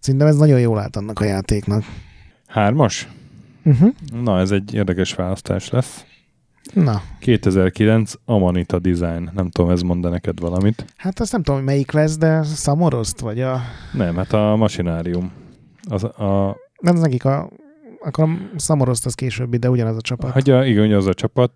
[0.00, 1.84] szerintem ez nagyon jól állt annak a játéknak.
[2.46, 3.08] Hármas?
[3.64, 3.94] Uh-huh.
[4.22, 6.04] Na, ez egy érdekes választás lesz.
[6.74, 9.30] Na, 2009 Amanita Design.
[9.34, 10.84] Nem tudom, ez mond neked valamit.
[10.96, 13.60] hát azt nem tudom, hogy melyik lesz, de Samoroszt, vagy a...
[13.92, 15.32] Nem, hát a Machinárium.
[15.88, 17.50] Az, a, Nem, az nekik a...
[18.04, 20.48] Akkor a Samoroszt az későbbi, de ugyanaz a csapat.
[20.48, 21.52] a, igen, az a csapat.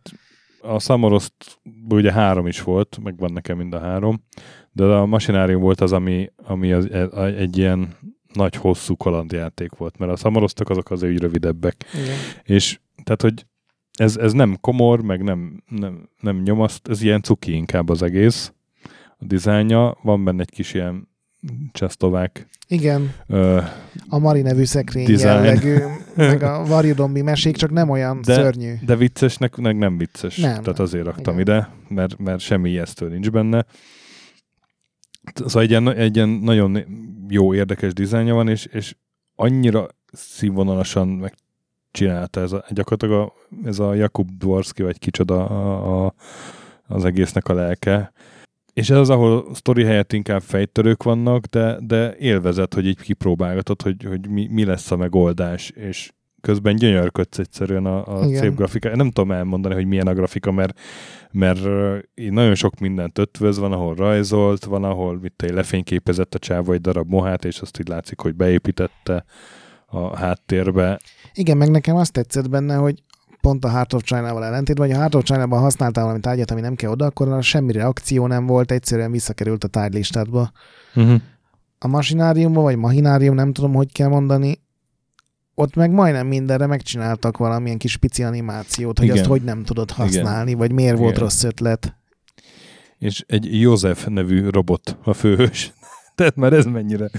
[0.61, 4.25] A Samoroszt ugye három is volt, meg van nekem mind a három,
[4.73, 6.91] de a Machinárium volt az, ami, ami az,
[7.37, 7.89] egy ilyen
[8.33, 11.85] nagy, hosszú kalandjáték volt, mert a Samoroztak azok azért úgy rövidebbek.
[11.95, 12.17] Igen.
[12.43, 13.47] És tehát, hogy
[13.99, 18.53] ez, ez nem komor, meg nem, nem, nem nyomaszt, ez ilyen cuki inkább az egész.
[19.19, 21.09] A dizájnja, van benne egy kis ilyen
[21.73, 23.61] csehszlovák Igen, ö,
[24.09, 25.27] a Mari nevű szekrény Design.
[25.27, 25.77] jellegű,
[26.17, 28.75] meg a Varjudombi mesék, csak nem olyan De- szörnyű.
[28.87, 30.37] de viccesnek meg nem vicces.
[30.37, 31.41] Nem, Tehát azért raktam Igen.
[31.55, 33.65] ide, mert, mert semmi ijesztő nincs benne.
[35.35, 36.79] Szóval egy ilyen, egy ilyen nagyon
[37.29, 38.95] jó, érdekes dizájnja van, és, és
[39.35, 41.31] annyira színvonalasan
[41.95, 43.33] megcsinálta ez a, gyakorlatilag a,
[43.65, 46.15] ez a Jakub Dvorski, vagy kicsoda a, a,
[46.87, 48.13] az egésznek a lelke.
[48.73, 53.83] És ez az, ahol sztori helyett inkább fejtörők vannak, de, de élvezet, hogy így kipróbálgatod,
[53.83, 58.41] hogy, hogy mi, mi lesz a megoldás, és közben gyönyörködsz egyszerűen a, a Igen.
[58.41, 58.97] szép grafika.
[58.97, 60.79] Nem tudom elmondani, hogy milyen a grafika, mert,
[61.33, 61.61] mert
[62.15, 66.73] így nagyon sok mindent ötvöz, van, ahol rajzolt, van, ahol mit egy lefényképezett a csáva
[66.73, 69.25] egy darab mohát, és azt így látszik, hogy beépítette
[69.87, 71.01] a háttérbe.
[71.35, 73.03] Igen, meg nekem azt tetszett benne, hogy
[73.41, 76.61] pont a Heart of China-val ellentétben, vagy a Heart of China-ban használtál valami tárgyat, ami
[76.61, 80.51] nem kell oda, akkor semmi reakció nem volt, egyszerűen visszakerült a tárgylistádba.
[80.95, 81.21] Uh-huh.
[81.79, 84.63] A masináriumban, vagy mahinárium, nem tudom, hogy kell mondani,
[85.55, 89.19] ott meg majdnem mindenre megcsináltak valamilyen kis pici animációt, hogy Igen.
[89.19, 91.23] azt hogy nem tudod használni, vagy miért volt Igen.
[91.23, 91.97] rossz ötlet.
[92.99, 95.73] És egy József nevű robot a főhős.
[96.15, 97.11] Tehát már ez mennyire,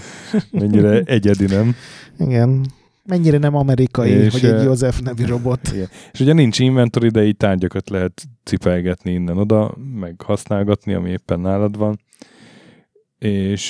[0.51, 1.75] mennyire egyedi, nem?
[2.19, 2.65] Igen.
[3.07, 5.71] Mennyire nem amerikai, És, hogy egy József nevű robot.
[5.73, 5.87] Igen.
[6.11, 11.77] És ugye nincs inventory, de így tárgyakat lehet cipelgetni innen-oda, meg használgatni, ami éppen nálad
[11.77, 11.99] van.
[13.17, 13.69] És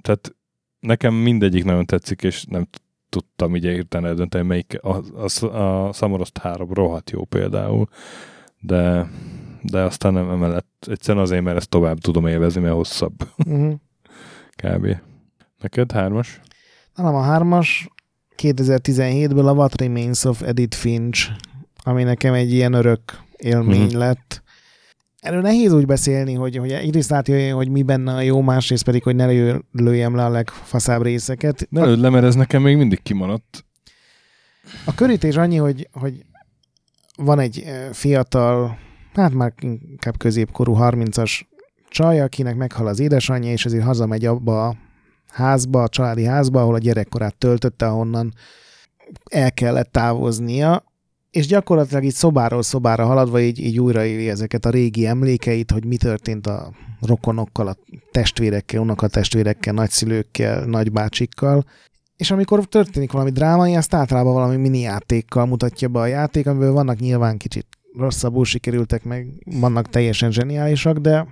[0.00, 0.34] tehát
[0.80, 2.66] nekem mindegyik nagyon tetszik, és nem
[3.08, 7.88] tudtam így hirtelen eldönteni, melyik a, a, a Samoroszt 3 rohadt jó például,
[8.60, 9.10] de,
[9.62, 13.74] de aztán nem emellett, egyszerűen azért, mert ezt tovább tudom élvezni, mert hosszabb Uh-huh.
[14.62, 14.96] Kb.
[15.60, 16.40] Neked hármas?
[16.94, 17.88] Nálam a hármas
[18.36, 21.30] 2017-ből a What Remains of Edith Finch,
[21.82, 23.00] ami nekem egy ilyen örök
[23.36, 23.96] élmény Mhm.
[23.96, 24.42] lett.
[25.20, 29.02] Erről nehéz úgy beszélni, hogy, hogy egyrészt látja, hogy mi benne a jó, másrészt pedig,
[29.02, 31.66] hogy ne lő- lőjem le a legfaszább részeket.
[31.70, 33.64] Ne lőd le, mert ez nekem még mindig kimaradt.
[34.84, 36.24] A körítés annyi, hogy, hogy
[37.16, 38.78] van egy eh, fiatal,
[39.14, 41.40] hát már inkább középkorú 30-as
[41.90, 44.76] csaj, akinek meghal az édesanyja, és ezért hazamegy abba a
[45.28, 48.32] házba, a családi házba, ahol a gyerekkorát töltötte, ahonnan
[49.30, 50.84] el kellett távoznia,
[51.30, 55.96] és gyakorlatilag így szobáról szobára haladva így, így újraéli ezeket a régi emlékeit, hogy mi
[55.96, 57.76] történt a rokonokkal, a
[58.10, 61.64] testvérekkel, unokatestvérekkel, nagyszülőkkel, nagybácsikkal,
[62.16, 66.72] és amikor történik valami drámai, azt általában valami mini játékkal mutatja be a játék, amiből
[66.72, 67.66] vannak nyilván kicsit
[67.98, 71.26] rosszabbul sikerültek, meg vannak teljesen zseniálisak, de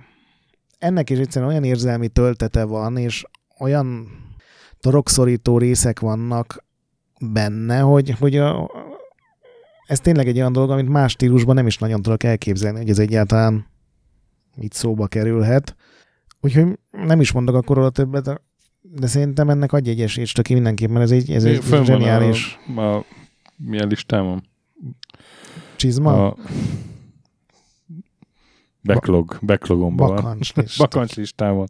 [0.79, 3.25] ennek is egyszerűen olyan érzelmi töltete van, és
[3.59, 4.07] olyan
[4.79, 6.65] torokszorító részek vannak
[7.21, 8.71] benne, hogy, hogy a,
[9.85, 12.99] ez tényleg egy olyan dolog, amit más stílusban nem is nagyon tudok elképzelni, hogy ez
[12.99, 13.65] egyáltalán
[14.61, 15.75] így szóba kerülhet.
[16.41, 18.41] Úgyhogy nem is mondok akkor róla többet,
[18.81, 22.59] de szerintem ennek adj egy esélyt, csak mindenképp, mert ez egy, ez egy van zseniális
[22.75, 23.05] A, a,
[23.57, 24.43] milyen listámon?
[25.75, 26.35] csizma, A
[28.83, 30.15] backlog, backlogomban van.
[30.15, 30.77] bakancs list.
[30.83, 31.67] Bakancs listámon.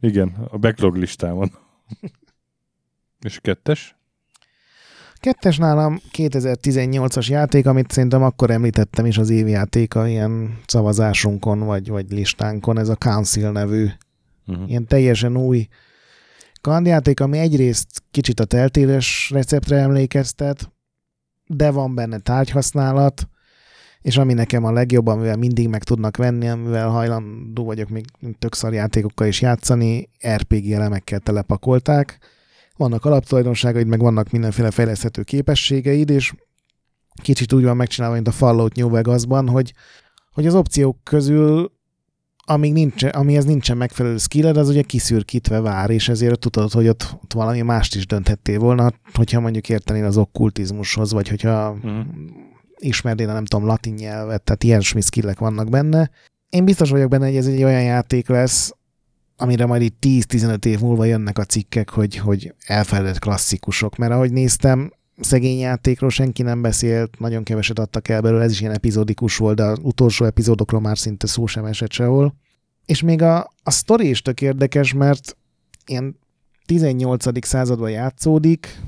[0.00, 1.52] Igen, a backlog listámon.
[3.26, 3.96] És a kettes?
[5.14, 12.10] Kettes nálam 2018-as játék, amit szerintem akkor említettem is az évjátéka ilyen szavazásunkon, vagy, vagy
[12.10, 13.88] listánkon, ez a Council nevű
[14.50, 14.68] Uh-huh.
[14.68, 15.68] ilyen teljesen új
[16.60, 20.72] kalandjáték, ami egyrészt kicsit a teltéres receptre emlékeztet,
[21.46, 23.28] de van benne tárgyhasználat,
[24.02, 28.04] és ami nekem a legjobb, amivel mindig meg tudnak venni, amivel hajlandó vagyok még
[28.38, 32.18] tök szar játékokkal is játszani, RPG elemekkel telepakolták.
[32.76, 36.32] Vannak alaptulajdonságaid, meg vannak mindenféle fejleszthető képességeid, és
[37.22, 39.72] kicsit úgy van megcsinálva, mint a Fallout New Vegasban, hogy,
[40.32, 41.78] hogy az opciók közül
[42.50, 47.16] amíg nincs, amihez nincsen megfelelő skilled, az ugye kiszürkítve vár, és ezért tudod, hogy ott,
[47.22, 51.76] ott valami mást is dönthettél volna, hogyha mondjuk értenél az okkultizmushoz, vagy hogyha
[52.80, 52.88] uh-huh.
[52.88, 56.10] ismernél, nem tudom, latin nyelvet, tehát ilyen skillek vannak benne.
[56.48, 58.74] Én biztos vagyok benne, hogy ez egy olyan játék lesz,
[59.36, 64.32] amire majd itt 10-15 év múlva jönnek a cikkek, hogy, hogy elfeledett klasszikusok, mert ahogy
[64.32, 69.36] néztem, szegény játékról senki nem beszélt, nagyon keveset adtak el belőle, ez is ilyen epizódikus
[69.36, 72.34] volt, de az utolsó epizódokról már szinte szó sem esett sehol.
[72.86, 75.36] És még a, a sztori is tök érdekes, mert
[75.86, 76.18] ilyen
[76.66, 77.46] 18.
[77.46, 78.80] században játszódik,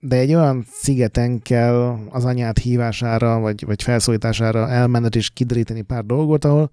[0.00, 6.04] de egy olyan szigeten kell az anyát hívására, vagy, vagy felszólítására elmenned és kideríteni pár
[6.04, 6.70] dolgot, ahol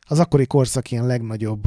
[0.00, 1.64] az akkori korszak ilyen legnagyobb,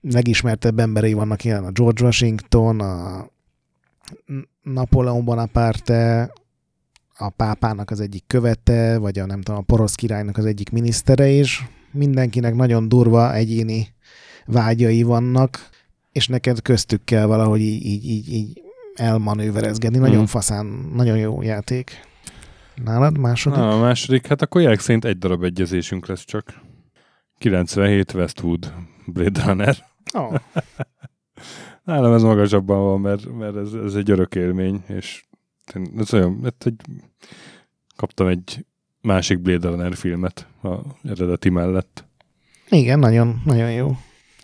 [0.00, 3.28] legismertebb emberei vannak ilyen a George Washington, a
[4.62, 6.32] Napóleon Bonaparte,
[7.18, 11.28] a pápának az egyik követe, vagy a nem tudom, a porosz királynak az egyik minisztere
[11.28, 11.68] is.
[11.92, 13.88] Mindenkinek nagyon durva egyéni
[14.46, 15.68] vágyai vannak,
[16.12, 18.62] és neked köztük kell valahogy így, így, így, így
[18.94, 19.98] elmanőverezgetni.
[19.98, 20.24] Nagyon mm.
[20.24, 22.08] faszán, nagyon jó játék.
[22.84, 23.58] Nálad második?
[23.58, 26.54] Na, a második, hát akkor jelek szerint egy darab egyezésünk lesz csak.
[27.38, 28.72] 97 Westwood
[29.06, 29.76] Blade Runner.
[30.12, 30.34] Oh.
[31.84, 35.24] Nálam ez magasabban van, mert, mert ez, ez egy örök élmény, és
[35.96, 36.80] ez olyan, ez egy,
[37.96, 38.66] kaptam egy
[39.00, 42.04] másik Blade Runner filmet a eredeti mellett.
[42.68, 43.96] Igen, nagyon, nagyon jó.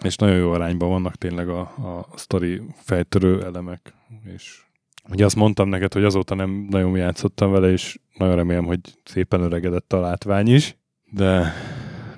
[0.02, 3.94] És nagyon jó arányban vannak tényleg a, a sztori fejtörő elemek,
[4.34, 4.62] és
[5.08, 9.40] ugye azt mondtam neked, hogy azóta nem nagyon játszottam vele, és nagyon remélem, hogy szépen
[9.40, 10.76] öregedett a látvány is,
[11.10, 11.52] de,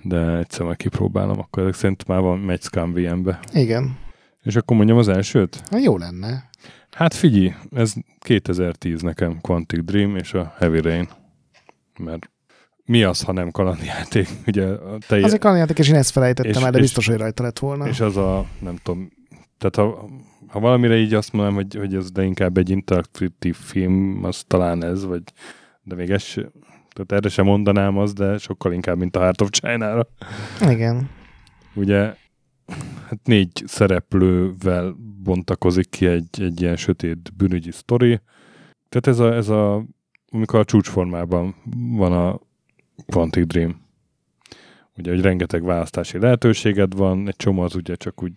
[0.03, 3.41] de egyszer meg kipróbálom, akkor ezek szerint már van megy Scam VM-be.
[3.53, 3.99] Igen.
[4.43, 5.63] És akkor mondjam az elsőt?
[5.71, 6.51] Na, jó lenne.
[6.91, 11.09] Hát figyelj, ez 2010 nekem Quantic Dream és a Heavy Rain.
[11.99, 12.31] Mert
[12.85, 14.29] mi az, ha nem kalandjáték?
[14.47, 15.17] Ugye a te...
[15.17, 17.89] Az egy kalandjáték, és én ezt felejtettem és, el, de biztos, hogy rajta lett volna.
[17.89, 19.11] És az a, nem tudom,
[19.59, 20.09] tehát ha,
[20.49, 24.85] ha valamire így azt mondom, hogy, hogy ez de inkább egy interaktív film, az talán
[24.85, 25.23] ez, vagy
[25.83, 26.51] de még ez se,
[26.91, 30.09] tehát erre sem mondanám az, de sokkal inkább, mint a Heart of China-ra.
[30.71, 31.11] Igen.
[31.75, 32.15] Ugye
[33.09, 38.21] hát négy szereplővel bontakozik ki egy, egy ilyen sötét bűnügyi sztori.
[38.89, 39.85] Tehát ez a, ez a
[40.31, 42.41] amikor a csúcsformában van a
[43.07, 43.87] Quantic Dream.
[44.97, 48.33] Ugye, hogy rengeteg választási lehetőséged van, egy csomó az ugye csak úgy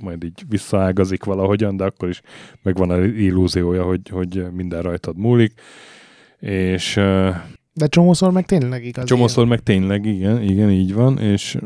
[0.00, 2.20] majd így visszaágazik valahogyan, de akkor is
[2.62, 5.52] megvan a illúziója, hogy, hogy minden rajtad múlik.
[6.38, 6.94] És
[7.72, 9.04] de csomószor meg tényleg igaz.
[9.04, 11.58] Csomószor meg tényleg, igen, igen, így van, és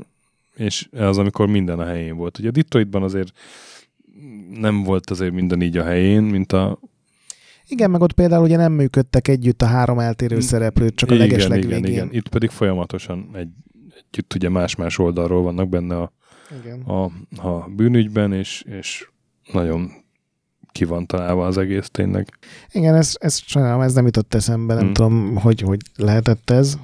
[0.56, 2.38] és az, amikor minden a helyén volt.
[2.38, 3.32] Ugye Detroitban azért
[4.60, 6.78] nem volt azért minden így a helyén, mint a
[7.68, 10.38] igen, meg ott például ugye nem működtek együtt a három eltérő mm.
[10.38, 12.08] szereplőt, csak a leges igen, igen, igen.
[12.12, 13.48] Itt pedig folyamatosan egy,
[14.10, 16.12] együtt ugye más-más oldalról vannak benne a,
[16.60, 16.80] igen.
[16.80, 17.04] a,
[17.48, 19.08] a bűnügyben, és, és
[19.52, 19.90] nagyon
[20.72, 22.28] ki van találva az egész tényleg.
[22.72, 24.92] Igen, ez, ez sajnálom, ez nem jutott eszembe, nem hmm.
[24.92, 26.78] tudom, hogy, hogy lehetett ez.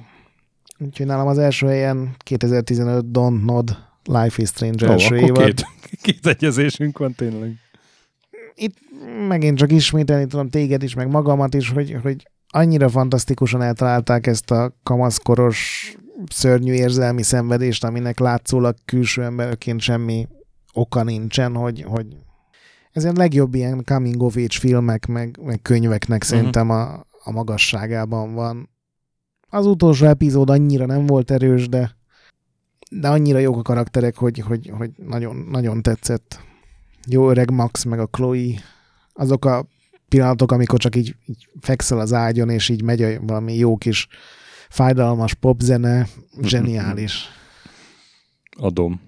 [0.77, 5.43] Úgyhogy nálam az első helyen 2015 Don't Nod Life is Strange oh, első évad.
[5.43, 5.65] Két,
[6.01, 7.55] két egyezésünk van tényleg.
[8.55, 8.77] Itt
[9.27, 14.51] megint csak ismételni tudom téged is, meg magamat is, hogy, hogy annyira fantasztikusan eltalálták ezt
[14.51, 15.93] a kamaszkoros
[16.27, 20.27] szörnyű érzelmi szenvedést, aminek látszólag külső emberként semmi
[20.73, 22.05] oka nincsen, hogy, hogy
[22.91, 26.37] ez a legjobb ilyen coming of age filmek, meg, meg könyveknek uh-huh.
[26.37, 26.93] szerintem a,
[27.23, 28.69] a magasságában van.
[29.49, 31.95] Az utolsó epizód annyira nem volt erős, de,
[32.91, 36.39] de annyira jók a karakterek, hogy, hogy, hogy nagyon, nagyon tetszett.
[37.07, 38.61] Jó öreg Max, meg a Chloe,
[39.13, 39.65] azok a
[40.09, 44.07] pillanatok, amikor csak így, így fekszel az ágyon, és így megy valami jó kis
[44.69, 46.07] fájdalmas popzene,
[46.41, 47.27] zseniális.
[48.57, 49.01] Adom.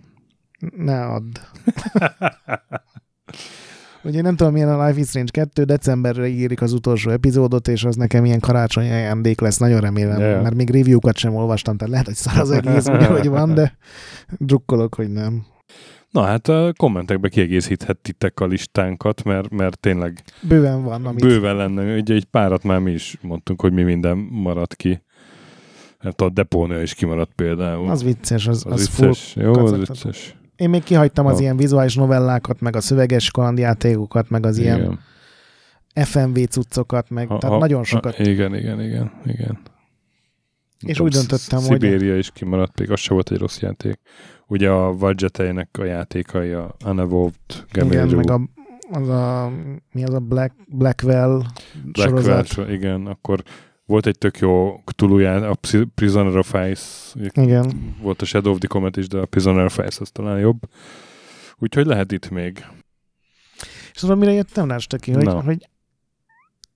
[0.76, 1.40] Ne add.
[4.04, 7.84] Ugye nem tudom, milyen a Life is Strange 2, decemberre írik az utolsó epizódot, és
[7.84, 10.42] az nekem ilyen karácsonyi ajándék lesz, nagyon remélem, yeah.
[10.42, 12.88] mert még review-kat sem olvastam, tehát lehet, hogy szar az egész,
[13.18, 13.78] hogy van, de
[14.38, 15.46] drukkolok, hogy nem.
[16.10, 21.06] Na hát a kommentekbe kiegészíthetitek a listánkat, mert, mert tényleg bőven van.
[21.06, 21.24] Amit...
[21.24, 21.96] Bőven lenne.
[21.96, 25.02] Ugye egy párat már mi is mondtunk, hogy mi minden maradt ki.
[26.02, 27.90] Hát a depónia is kimaradt például.
[27.90, 29.36] Az vicces, az, az, az vicces.
[29.36, 30.36] Jó, az vicces.
[30.56, 34.78] Én még kihagytam az ilyen vizuális novellákat, meg a szöveges kalandjátékokat, meg az igen.
[34.78, 35.00] ilyen
[36.06, 38.16] FMV cuccokat, meg ha, tehát ha, nagyon sokat.
[38.16, 39.60] Ha, igen, igen, igen, igen.
[40.86, 41.82] És úgy döntöttem, hogy...
[41.82, 44.00] Szibéria is kimaradt, még az sem volt egy rossz játék.
[44.48, 48.42] Ugye a Vajjeteinek a játékai, a Unevolved Igen, meg a,
[48.92, 49.52] az a,
[49.92, 51.42] mi az a Black, Blackwell,
[51.84, 52.70] Blackwell sorozat.
[52.70, 53.44] igen, akkor
[53.86, 55.58] Volt egy tök jó Cthulhu a
[55.96, 57.20] Prisoner of Ice.
[57.34, 57.96] Igen.
[58.02, 60.60] Volt a Shadow of the Comet is, de a Prisoner of Ice az talán jobb.
[61.58, 62.66] Úgyhogy lehet itt még.
[63.94, 65.42] És tudom, mire jöttem rá ki, hogy, no.
[65.42, 65.70] hogy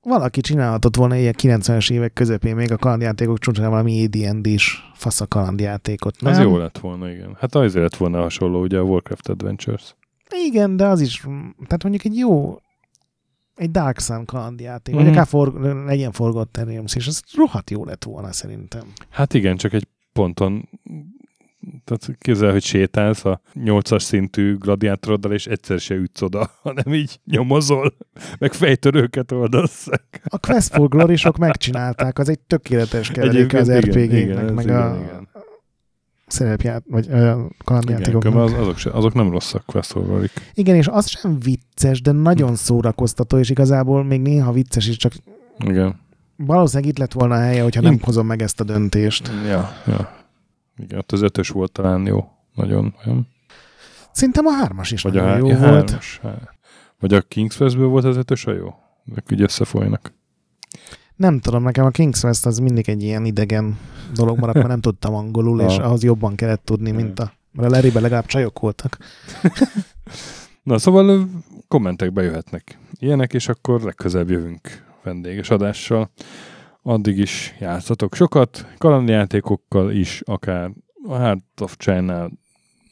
[0.02, 5.22] valaki csinálhatott volna ilyen 90-es évek közepén még a kalandjátékok csúcsán valami adnd is fasz
[5.22, 6.22] a kalandjátékot.
[6.22, 6.32] Nem?
[6.32, 7.38] Az jó lett volna, igen.
[7.40, 9.96] Hát azért lett volna hasonló, ugye a Warcraft Adventures.
[10.48, 11.20] Igen, de az is,
[11.68, 12.58] tehát mondjuk egy jó
[13.56, 15.04] egy Dark Sun kalandjáték, mm-hmm.
[15.04, 15.54] vagy akár for,
[15.86, 18.94] legyen forgott Realms, és az rohadt jó lett volna szerintem.
[19.10, 20.70] Hát igen, csak egy ponton
[21.84, 27.20] tehát képzel, hogy sétálsz a nyolcas szintű gladiátoroddal, és egyszer se ütsz oda, hanem így
[27.26, 27.96] nyomozol,
[28.40, 29.88] meg fejtörőket oldasz.
[30.24, 35.28] A Quest for glory megcsinálták, az egy tökéletes keveréke az RPG-nek, meg igen, a igen.
[36.28, 38.34] Szerepját, vagy a kalandjátékoknak.
[38.34, 42.12] Igen, az, azok, se, azok nem rosszak Quest glory Igen, és az sem vicces, de
[42.12, 45.14] nagyon szórakoztató, és igazából még néha vicces is, csak
[45.58, 46.00] igen.
[46.36, 49.32] valószínűleg itt lett volna a helye, hogyha nem hozom meg ezt a döntést.
[49.48, 50.26] Ja, ja.
[50.78, 52.28] Igen, ott az ötös volt talán jó.
[52.56, 53.28] Nagyon, olyan.
[54.12, 55.60] Szerintem a hármas is Vagy a jó volt.
[55.60, 56.22] Hármas,
[57.00, 58.74] Vagy a King's Westből volt az ötös a jó?
[59.12, 60.14] Ezek így összefolynak.
[61.16, 63.80] Nem tudom, nekem a King's West az mindig egy ilyen idegen
[64.14, 67.34] dolog maradt, mert nem tudtam angolul, és ahhoz jobban kellett tudni, mint a...
[67.52, 68.98] Mert a larry legalább csajok voltak.
[70.64, 71.28] Na, szóval
[71.68, 76.10] kommentek bejöhetnek ilyenek, és akkor legközelebb jövünk vendéges adással
[76.82, 80.72] addig is játszatok sokat, kalandjátékokkal is, akár
[81.08, 82.30] a Heart of China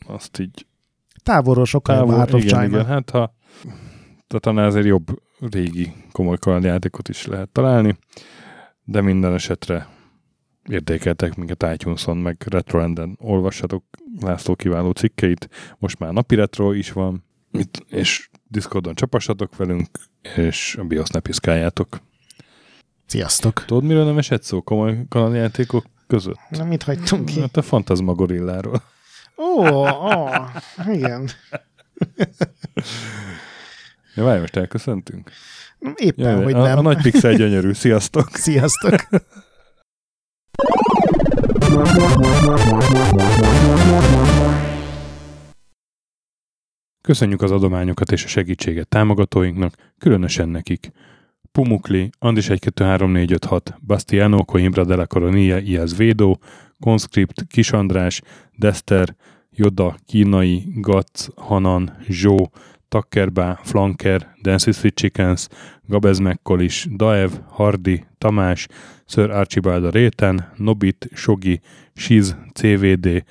[0.08, 0.66] azt így
[1.24, 2.78] távolról sokkal távol, a Heart of igen, China.
[2.78, 3.34] Igen, hát ha
[4.28, 5.22] tehát annál azért jobb
[5.52, 7.98] régi komoly kalandjátékot is lehet találni,
[8.84, 9.88] de minden esetre
[10.70, 13.84] értékeltek minket iTunes-on, meg Retroenden olvassatok
[14.20, 17.24] László kiváló cikkeit, most már napi retro is van,
[17.88, 19.88] és Discordon csapassatok velünk,
[20.36, 22.02] és a BIOS ne piszkáljátok.
[23.06, 23.66] Sziasztok!
[23.66, 26.40] Tudod, miről nem esett szó komoly kalandjátékok között?
[26.50, 27.40] Na, mit hagytunk ki?
[27.40, 28.84] Hát a Fantasma Gorilláról.
[29.38, 30.28] Ó, ó,
[30.86, 31.30] igen.
[34.16, 35.32] Ja, várj, most elköszöntünk?
[35.96, 36.78] Éppen, ja, hogy a, nem.
[36.78, 37.74] A nagy pixel gyönyörű.
[37.74, 38.30] Sziasztok!
[38.48, 38.96] Sziasztok!
[47.02, 50.92] Köszönjük az adományokat és a segítséget támogatóinknak, különösen nekik.
[51.52, 56.40] Pumukli, Andis 1 2 3 4 5 6, Bastiano, Coimbra de la Coronia, Iaz Védó,
[56.80, 58.22] Conscript, Kis András,
[58.56, 59.16] Dester,
[59.50, 62.52] Joda, Kínai, Gatz, Hanan, Zsó,
[62.94, 65.48] Takkerbá, Flanker, Dancy Sweet Chickens,
[65.88, 68.68] Gabez Mekkolis, Daev, Hardi, Tamás,
[69.06, 71.62] Sir Archibald a Réten, Nobit, Sogi,
[71.96, 73.24] Siz, CVD,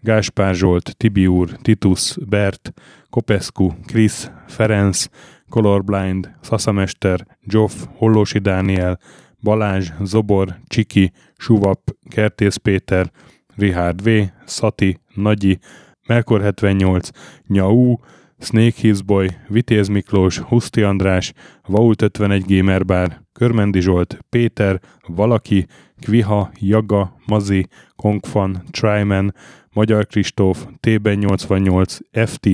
[0.00, 2.72] Gáspár Zsolt, Tibiur, Titus, Bert,
[3.10, 5.06] Kopescu, Krisz, Ferenc,
[5.48, 8.98] Colorblind, Szaszamester, Joff, Hollósi Dániel,
[9.42, 13.10] Balázs, Zobor, Csiki, Suvap, Kertész Péter,
[13.56, 14.08] Richard V,
[14.44, 15.58] Szati, Nagyi,
[16.06, 17.08] Melkor 78,
[17.46, 17.96] Nyau,
[18.40, 21.32] Snake Hillsboy, Vitéz Miklós, Huszti András,
[21.66, 25.66] Vault 51 Gamerbar, Körmendi Zsolt, Péter, Valaki,
[26.00, 27.66] Kviha, Jaga, Mazi,
[27.96, 29.34] Kongfan, Tryman,
[29.72, 32.48] Magyar Kristóf, Tében 88, FT,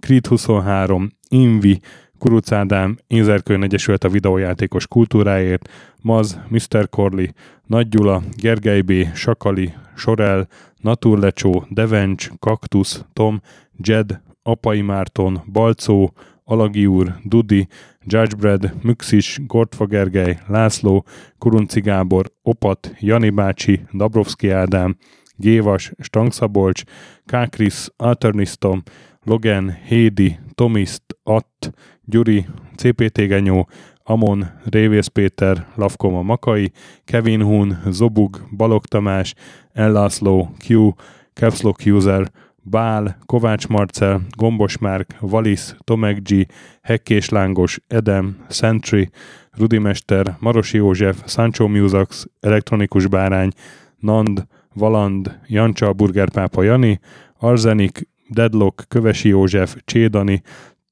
[0.00, 1.80] Creed 23, Invi,
[2.18, 5.68] Kuruc Ádám, Inzerkőn Egyesült a videójátékos kultúráért,
[6.02, 6.88] Maz, Mr.
[6.88, 7.26] Corley,
[7.66, 13.40] Nagy Gyula, Gergely B., Sakali, Sorel, Naturlecsó, Devencs, Kaktusz, Tom,
[13.76, 16.12] Jed, Apai Márton, Balcó,
[16.44, 17.68] Alagi úr, Dudi,
[18.06, 21.04] Judgebred, Müxis, Gortfa Gergely, László,
[21.38, 24.96] Kurunci Gábor, Opat, Jani bácsi, Dabrowski Ádám,
[25.36, 26.82] Gévas, Stangszabolcs,
[27.26, 28.82] Kákris, Alternisztom,
[29.22, 31.72] Logan, Hédi, Tomiszt, Att,
[32.04, 32.46] Gyuri,
[32.76, 33.68] CPT Genyó,
[34.02, 36.72] Amon, Révész Péter, Lavkoma Makai,
[37.04, 39.34] Kevin Hun, Zobug, Balog Tamás,
[39.72, 40.90] Ellászló, Q,
[41.34, 42.30] Capslock User,
[42.70, 46.46] Bál, Kovács Marcel, Gombos Márk, Valisz, Tomek G,
[46.82, 49.10] Hekkés Lángos, Edem, Sentry,
[49.50, 53.50] Rudimester, Marosi József, Sancho Musax, Elektronikus Bárány,
[53.98, 57.00] Nand, Valand, Jancsa, Burgerpápa Jani,
[57.38, 60.42] Arzenik, Deadlock, Kövesi József, Csédani,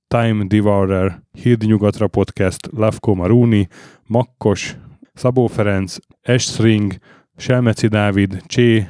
[0.08, 3.68] Time Devourer, Híd Nyugatra Podcast, Lavko Maruni,
[4.06, 4.76] Makkos,
[5.14, 6.94] Szabó Ferenc, Estring,
[7.36, 8.88] Selmeci Dávid, Csé,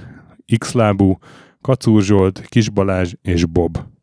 [0.59, 1.19] Xlábú,
[1.67, 3.87] Kacúr Zsolt, Kis Balázs és Bob.